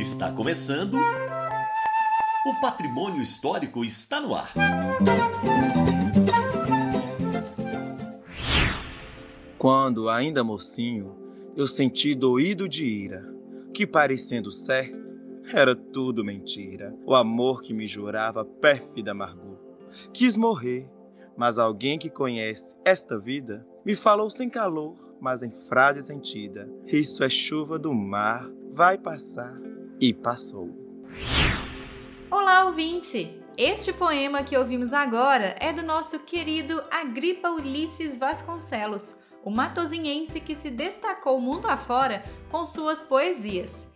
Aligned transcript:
Está 0.00 0.32
começando. 0.32 0.96
O 2.46 2.60
patrimônio 2.62 3.20
histórico 3.20 3.84
está 3.84 4.18
no 4.18 4.34
ar. 4.34 4.50
Quando, 9.58 10.08
ainda 10.08 10.42
mocinho, 10.42 11.14
eu 11.54 11.66
senti 11.66 12.14
doído 12.14 12.66
de 12.66 12.82
ira, 12.82 13.30
que 13.74 13.86
parecendo 13.86 14.50
certo, 14.50 15.14
era 15.52 15.76
tudo 15.76 16.24
mentira. 16.24 16.96
O 17.04 17.14
amor 17.14 17.60
que 17.60 17.74
me 17.74 17.86
jurava 17.86 18.42
pérfida 18.42 19.10
amargor. 19.10 19.58
Quis 20.14 20.34
morrer, 20.34 20.88
mas 21.36 21.58
alguém 21.58 21.98
que 21.98 22.08
conhece 22.08 22.74
esta 22.86 23.18
vida 23.20 23.68
me 23.84 23.94
falou 23.94 24.30
sem 24.30 24.48
calor, 24.48 24.96
mas 25.20 25.42
em 25.42 25.50
frase 25.50 26.02
sentida: 26.02 26.66
Isso 26.86 27.22
é 27.22 27.28
chuva 27.28 27.78
do 27.78 27.92
mar, 27.92 28.50
vai 28.72 28.96
passar. 28.96 29.69
E 30.00 30.14
passou. 30.14 30.70
Olá, 32.30 32.64
ouvinte! 32.64 33.38
Este 33.54 33.92
poema 33.92 34.42
que 34.42 34.56
ouvimos 34.56 34.94
agora 34.94 35.54
é 35.60 35.74
do 35.74 35.82
nosso 35.82 36.20
querido 36.20 36.82
Agripa 36.90 37.50
Ulisses 37.50 38.16
Vasconcelos, 38.16 39.18
o 39.44 39.50
matozinhense 39.50 40.40
que 40.40 40.54
se 40.54 40.70
destacou 40.70 41.38
mundo 41.38 41.66
afora 41.66 42.24
com 42.50 42.64
suas 42.64 43.02
poesias. 43.02 43.86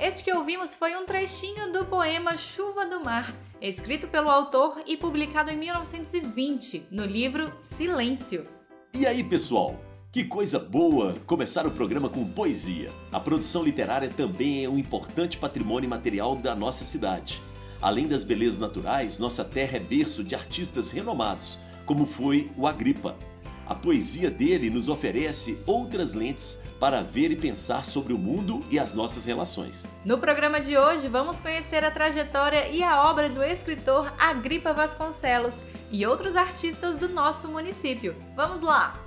Este 0.00 0.24
que 0.24 0.32
ouvimos 0.32 0.74
foi 0.74 0.96
um 0.96 1.06
trechinho 1.06 1.70
do 1.70 1.86
poema 1.86 2.36
Chuva 2.36 2.84
do 2.84 3.04
Mar, 3.04 3.32
escrito 3.60 4.08
pelo 4.08 4.30
autor 4.30 4.82
e 4.84 4.96
publicado 4.96 5.52
em 5.52 5.56
1920 5.56 6.88
no 6.90 7.04
livro 7.04 7.56
Silêncio. 7.60 8.48
E 8.92 9.06
aí, 9.06 9.22
pessoal? 9.22 9.78
Que 10.12 10.22
coisa 10.22 10.58
boa 10.58 11.14
começar 11.24 11.66
o 11.66 11.70
programa 11.70 12.06
com 12.06 12.22
poesia. 12.22 12.92
A 13.10 13.18
produção 13.18 13.64
literária 13.64 14.10
também 14.10 14.62
é 14.62 14.68
um 14.68 14.76
importante 14.76 15.38
patrimônio 15.38 15.88
material 15.88 16.36
da 16.36 16.54
nossa 16.54 16.84
cidade. 16.84 17.40
Além 17.80 18.06
das 18.06 18.22
belezas 18.22 18.58
naturais, 18.58 19.18
nossa 19.18 19.42
terra 19.42 19.78
é 19.78 19.80
berço 19.80 20.22
de 20.22 20.34
artistas 20.34 20.90
renomados, 20.90 21.60
como 21.86 22.04
foi 22.04 22.50
o 22.58 22.66
Agripa. 22.66 23.16
A 23.66 23.74
poesia 23.74 24.30
dele 24.30 24.68
nos 24.68 24.90
oferece 24.90 25.62
outras 25.64 26.12
lentes 26.12 26.62
para 26.78 27.00
ver 27.00 27.30
e 27.30 27.36
pensar 27.36 27.82
sobre 27.82 28.12
o 28.12 28.18
mundo 28.18 28.62
e 28.70 28.78
as 28.78 28.92
nossas 28.92 29.24
relações. 29.24 29.88
No 30.04 30.18
programa 30.18 30.60
de 30.60 30.76
hoje, 30.76 31.08
vamos 31.08 31.40
conhecer 31.40 31.86
a 31.86 31.90
trajetória 31.90 32.68
e 32.68 32.82
a 32.82 33.08
obra 33.08 33.30
do 33.30 33.42
escritor 33.42 34.12
Agripa 34.18 34.74
Vasconcelos 34.74 35.62
e 35.90 36.04
outros 36.04 36.36
artistas 36.36 36.96
do 36.96 37.08
nosso 37.08 37.48
município. 37.48 38.14
Vamos 38.36 38.60
lá! 38.60 39.01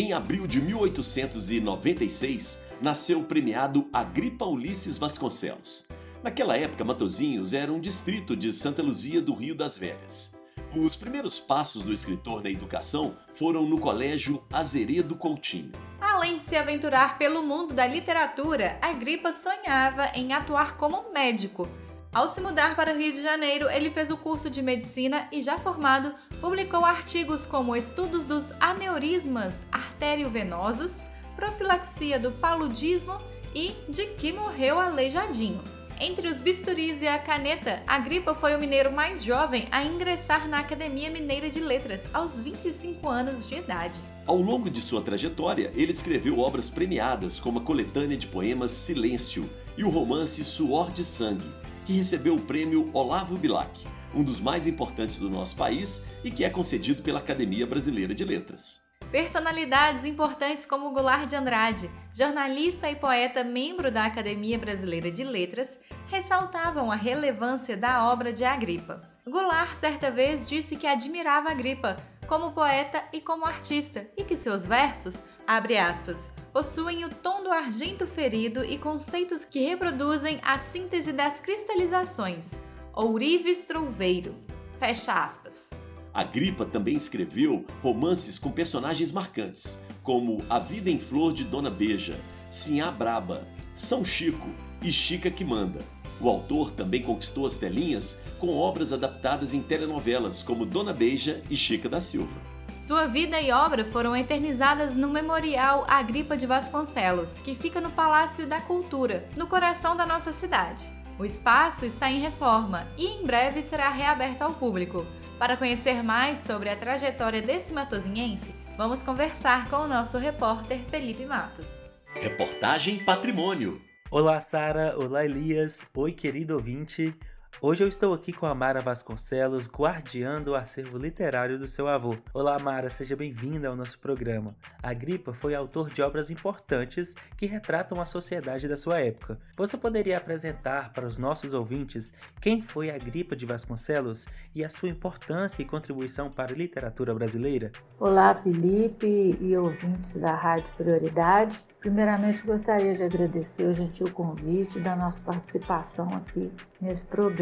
Em 0.00 0.14
abril 0.14 0.46
de 0.46 0.62
1896, 0.62 2.64
nasceu 2.80 3.20
o 3.20 3.24
premiado 3.24 3.86
Agripa 3.92 4.46
Ulisses 4.46 4.96
Vasconcelos. 4.96 5.88
Naquela 6.22 6.56
época, 6.56 6.82
Matozinhos 6.82 7.52
era 7.52 7.70
um 7.70 7.78
distrito 7.78 8.34
de 8.34 8.50
Santa 8.50 8.82
Luzia 8.82 9.20
do 9.20 9.34
Rio 9.34 9.54
das 9.54 9.76
Velhas. 9.76 10.40
Os 10.74 10.96
primeiros 10.96 11.38
passos 11.38 11.84
do 11.84 11.92
escritor 11.92 12.42
na 12.42 12.48
educação 12.48 13.14
foram 13.34 13.66
no 13.66 13.78
Colégio 13.78 14.42
Azeredo 14.50 15.14
Coutinho. 15.16 15.72
Além 16.00 16.38
de 16.38 16.44
se 16.44 16.56
aventurar 16.56 17.18
pelo 17.18 17.42
mundo 17.42 17.74
da 17.74 17.86
literatura, 17.86 18.78
Agripa 18.80 19.34
sonhava 19.34 20.12
em 20.14 20.32
atuar 20.32 20.78
como 20.78 21.12
médico. 21.12 21.68
Ao 22.12 22.26
se 22.26 22.40
mudar 22.40 22.74
para 22.74 22.92
o 22.92 22.98
Rio 22.98 23.12
de 23.12 23.22
Janeiro, 23.22 23.70
ele 23.70 23.88
fez 23.88 24.10
o 24.10 24.16
curso 24.16 24.50
de 24.50 24.60
medicina 24.60 25.28
e, 25.30 25.40
já 25.40 25.56
formado, 25.58 26.12
publicou 26.40 26.84
artigos 26.84 27.46
como 27.46 27.76
Estudos 27.76 28.24
dos 28.24 28.50
Aneurismas 28.58 29.64
Artério-Venosos, 29.70 31.06
Profilaxia 31.36 32.18
do 32.18 32.32
Paludismo 32.32 33.16
e 33.54 33.76
De 33.88 34.06
que 34.06 34.32
morreu 34.32 34.80
aleijadinho. 34.80 35.62
Entre 36.00 36.26
os 36.26 36.40
bisturis 36.40 37.00
e 37.00 37.06
a 37.06 37.16
caneta, 37.16 37.80
Agripa 37.86 38.34
foi 38.34 38.56
o 38.56 38.58
mineiro 38.58 38.90
mais 38.90 39.22
jovem 39.22 39.68
a 39.70 39.84
ingressar 39.84 40.48
na 40.48 40.58
Academia 40.58 41.10
Mineira 41.10 41.48
de 41.48 41.60
Letras 41.60 42.04
aos 42.12 42.40
25 42.40 43.08
anos 43.08 43.46
de 43.46 43.54
idade. 43.54 44.00
Ao 44.26 44.36
longo 44.36 44.68
de 44.68 44.80
sua 44.80 45.00
trajetória, 45.00 45.70
ele 45.76 45.92
escreveu 45.92 46.40
obras 46.40 46.68
premiadas 46.68 47.38
como 47.38 47.60
a 47.60 47.62
coletânea 47.62 48.16
de 48.16 48.26
poemas 48.26 48.72
Silêncio 48.72 49.48
e 49.76 49.84
o 49.84 49.90
romance 49.90 50.42
Suor 50.42 50.90
de 50.90 51.04
Sangue, 51.04 51.44
que 51.90 51.96
recebeu 51.96 52.36
o 52.36 52.40
prêmio 52.40 52.88
Olavo 52.92 53.36
Bilac, 53.36 53.84
um 54.14 54.22
dos 54.22 54.40
mais 54.40 54.64
importantes 54.68 55.18
do 55.18 55.28
nosso 55.28 55.56
país 55.56 56.06
e 56.22 56.30
que 56.30 56.44
é 56.44 56.48
concedido 56.48 57.02
pela 57.02 57.18
Academia 57.18 57.66
Brasileira 57.66 58.14
de 58.14 58.24
Letras. 58.24 58.88
Personalidades 59.10 60.04
importantes 60.04 60.64
como 60.64 60.92
Goulart 60.92 61.28
de 61.28 61.34
Andrade, 61.34 61.90
jornalista 62.14 62.88
e 62.88 62.94
poeta 62.94 63.42
membro 63.42 63.90
da 63.90 64.04
Academia 64.04 64.56
Brasileira 64.56 65.10
de 65.10 65.24
Letras, 65.24 65.80
ressaltavam 66.06 66.92
a 66.92 66.94
relevância 66.94 67.76
da 67.76 68.08
obra 68.08 68.32
de 68.32 68.44
Agripa. 68.44 69.00
Goulart 69.28 69.74
certa 69.74 70.12
vez 70.12 70.46
disse 70.46 70.76
que 70.76 70.86
admirava 70.86 71.50
Agripa 71.50 71.96
como 72.28 72.52
poeta 72.52 73.02
e 73.12 73.20
como 73.20 73.44
artista 73.44 74.06
e 74.16 74.22
que 74.22 74.36
seus 74.36 74.64
versos, 74.64 75.24
abre 75.44 75.76
aspas, 75.76 76.30
possuem 76.52 77.04
o 77.04 77.08
tom 77.08 77.42
do 77.42 77.50
argento 77.50 78.06
ferido 78.06 78.64
e 78.64 78.76
conceitos 78.76 79.44
que 79.44 79.60
reproduzem 79.60 80.40
a 80.42 80.58
síntese 80.58 81.12
das 81.12 81.40
cristalizações, 81.40 82.60
ourives 82.94 83.64
trouveiro, 83.64 84.34
fecha 84.78 85.12
aspas. 85.12 85.70
Agripa 86.12 86.64
também 86.64 86.96
escreveu 86.96 87.64
romances 87.82 88.38
com 88.38 88.50
personagens 88.50 89.12
marcantes, 89.12 89.84
como 90.02 90.38
A 90.50 90.58
Vida 90.58 90.90
em 90.90 90.98
Flor 90.98 91.32
de 91.32 91.44
Dona 91.44 91.70
Beja, 91.70 92.18
Sinhá 92.50 92.90
Braba, 92.90 93.46
São 93.76 94.04
Chico 94.04 94.48
e 94.82 94.90
Chica 94.90 95.30
que 95.30 95.44
Manda. 95.44 95.78
O 96.20 96.28
autor 96.28 96.72
também 96.72 97.02
conquistou 97.02 97.46
as 97.46 97.56
telinhas 97.56 98.22
com 98.38 98.54
obras 98.56 98.92
adaptadas 98.92 99.54
em 99.54 99.62
telenovelas 99.62 100.42
como 100.42 100.66
Dona 100.66 100.92
Beija 100.92 101.42
e 101.48 101.56
Chica 101.56 101.88
da 101.88 102.00
Silva. 102.00 102.59
Sua 102.80 103.06
vida 103.06 103.38
e 103.38 103.52
obra 103.52 103.84
foram 103.84 104.16
eternizadas 104.16 104.94
no 104.94 105.06
Memorial 105.06 105.84
Agripa 105.86 106.34
de 106.34 106.46
Vasconcelos, 106.46 107.38
que 107.38 107.54
fica 107.54 107.78
no 107.78 107.90
Palácio 107.90 108.46
da 108.46 108.58
Cultura, 108.58 109.28
no 109.36 109.46
coração 109.46 109.94
da 109.94 110.06
nossa 110.06 110.32
cidade. 110.32 110.90
O 111.18 111.24
espaço 111.26 111.84
está 111.84 112.10
em 112.10 112.20
reforma 112.20 112.88
e 112.96 113.06
em 113.06 113.22
breve 113.22 113.62
será 113.62 113.90
reaberto 113.90 114.44
ao 114.44 114.54
público. 114.54 115.04
Para 115.38 115.58
conhecer 115.58 116.02
mais 116.02 116.38
sobre 116.38 116.70
a 116.70 116.76
trajetória 116.76 117.42
desse 117.42 117.74
matozinhense, 117.74 118.54
vamos 118.78 119.02
conversar 119.02 119.68
com 119.68 119.76
o 119.76 119.88
nosso 119.88 120.16
repórter 120.16 120.80
Felipe 120.88 121.26
Matos. 121.26 121.84
Reportagem 122.14 123.04
Patrimônio. 123.04 123.78
Olá, 124.10 124.40
Sara. 124.40 124.94
Olá, 124.96 125.22
Elias. 125.22 125.86
Oi, 125.94 126.12
querido 126.12 126.54
ouvinte. 126.54 127.14
Hoje 127.58 127.84
eu 127.84 127.88
estou 127.88 128.14
aqui 128.14 128.32
com 128.32 128.46
a 128.46 128.54
Mara 128.54 128.80
Vasconcelos, 128.80 129.68
guardiando 129.68 130.52
o 130.52 130.54
acervo 130.54 130.96
literário 130.96 131.58
do 131.58 131.68
seu 131.68 131.88
avô. 131.88 132.16
Olá, 132.32 132.58
Mara, 132.58 132.88
seja 132.88 133.14
bem-vinda 133.14 133.68
ao 133.68 133.76
nosso 133.76 133.98
programa. 133.98 134.54
Agripa 134.82 135.34
foi 135.34 135.54
autor 135.54 135.90
de 135.90 136.00
obras 136.00 136.30
importantes 136.30 137.14
que 137.36 137.44
retratam 137.44 138.00
a 138.00 138.06
sociedade 138.06 138.66
da 138.66 138.78
sua 138.78 139.00
época. 139.00 139.38
Você 139.58 139.76
poderia 139.76 140.16
apresentar 140.16 140.90
para 140.94 141.06
os 141.06 141.18
nossos 141.18 141.52
ouvintes 141.52 142.14
quem 142.40 142.62
foi 142.62 142.90
Agripa 142.90 143.36
de 143.36 143.44
Vasconcelos 143.44 144.26
e 144.54 144.64
a 144.64 144.70
sua 144.70 144.88
importância 144.88 145.60
e 145.60 145.66
contribuição 145.66 146.30
para 146.30 146.52
a 146.52 146.56
literatura 146.56 147.12
brasileira? 147.12 147.72
Olá, 147.98 148.34
Felipe 148.34 149.36
e 149.38 149.54
ouvintes 149.54 150.16
da 150.16 150.34
Rádio 150.34 150.72
Prioridade. 150.78 151.66
Primeiramente, 151.78 152.42
gostaria 152.42 152.94
de 152.94 153.02
agradecer 153.02 153.64
o 153.64 153.72
gentil 153.72 154.10
convite 154.12 154.78
da 154.80 154.94
nossa 154.94 155.22
participação 155.22 156.08
aqui 156.14 156.50
nesse 156.80 157.06
programa. 157.06 157.39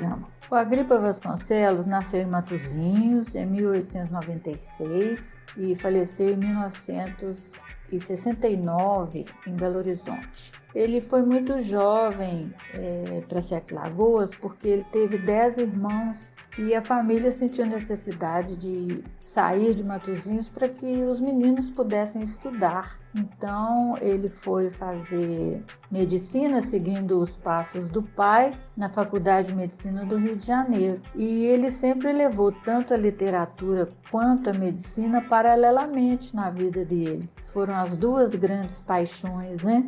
O 0.51 0.55
Agripa 0.55 0.99
Vasconcelos 0.99 1.85
nasceu 1.85 2.21
em 2.21 2.27
Matozinhos 2.27 3.35
em 3.35 3.45
1896 3.45 5.43
e 5.57 5.75
faleceu 5.75 6.31
em 6.31 6.37
1969 6.37 9.27
em 9.47 9.55
Belo 9.55 9.77
Horizonte. 9.79 10.53
Ele 10.79 11.01
foi 11.01 11.23
muito 11.23 11.61
jovem 11.61 12.55
é, 12.73 13.21
para 13.29 13.41
Sete 13.41 13.75
Lagoas 13.75 14.31
porque 14.37 14.69
ele 14.69 14.87
teve 14.93 15.19
dez 15.19 15.59
irmãos 15.59 16.37
e 16.57 16.73
a 16.73 16.81
família 16.81 17.33
sentiu 17.33 17.67
necessidade 17.67 18.57
de 18.57 19.03
sair 19.19 19.75
de 19.75 19.83
Matozinhos 19.83 20.49
para 20.49 20.69
que 20.69 21.03
os 21.03 21.21
meninos 21.21 21.69
pudessem 21.69 22.23
estudar. 22.23 22.97
Então 23.17 23.97
ele 24.01 24.29
foi 24.29 24.71
fazer 24.71 25.65
medicina 25.91 26.63
seguindo 26.63 27.21
os 27.21 27.37
passos 27.37 27.89
do 27.89 28.01
pai 28.01 28.53
na 28.77 28.89
Faculdade 28.89 29.49
de 29.49 29.57
Medicina 29.57 30.05
do 30.05 30.17
Rio 30.17 30.37
de 30.37 30.47
Janeiro. 30.47 31.03
E 31.17 31.45
ele 31.47 31.73
sempre 31.73 32.13
levou 32.13 32.53
tanto 32.53 32.95
a 32.95 32.97
literatura 32.97 33.89
quanto 34.13 34.51
a 34.51 34.55
medicina 34.55 35.21
paralelamente 35.23 36.37
na 36.37 36.51
vida 36.51 36.85
dele. 36.85 37.29
Foram 37.47 37.75
as 37.75 37.97
duas 37.97 38.33
grandes 38.33 38.81
paixões, 38.81 39.65
né? 39.65 39.85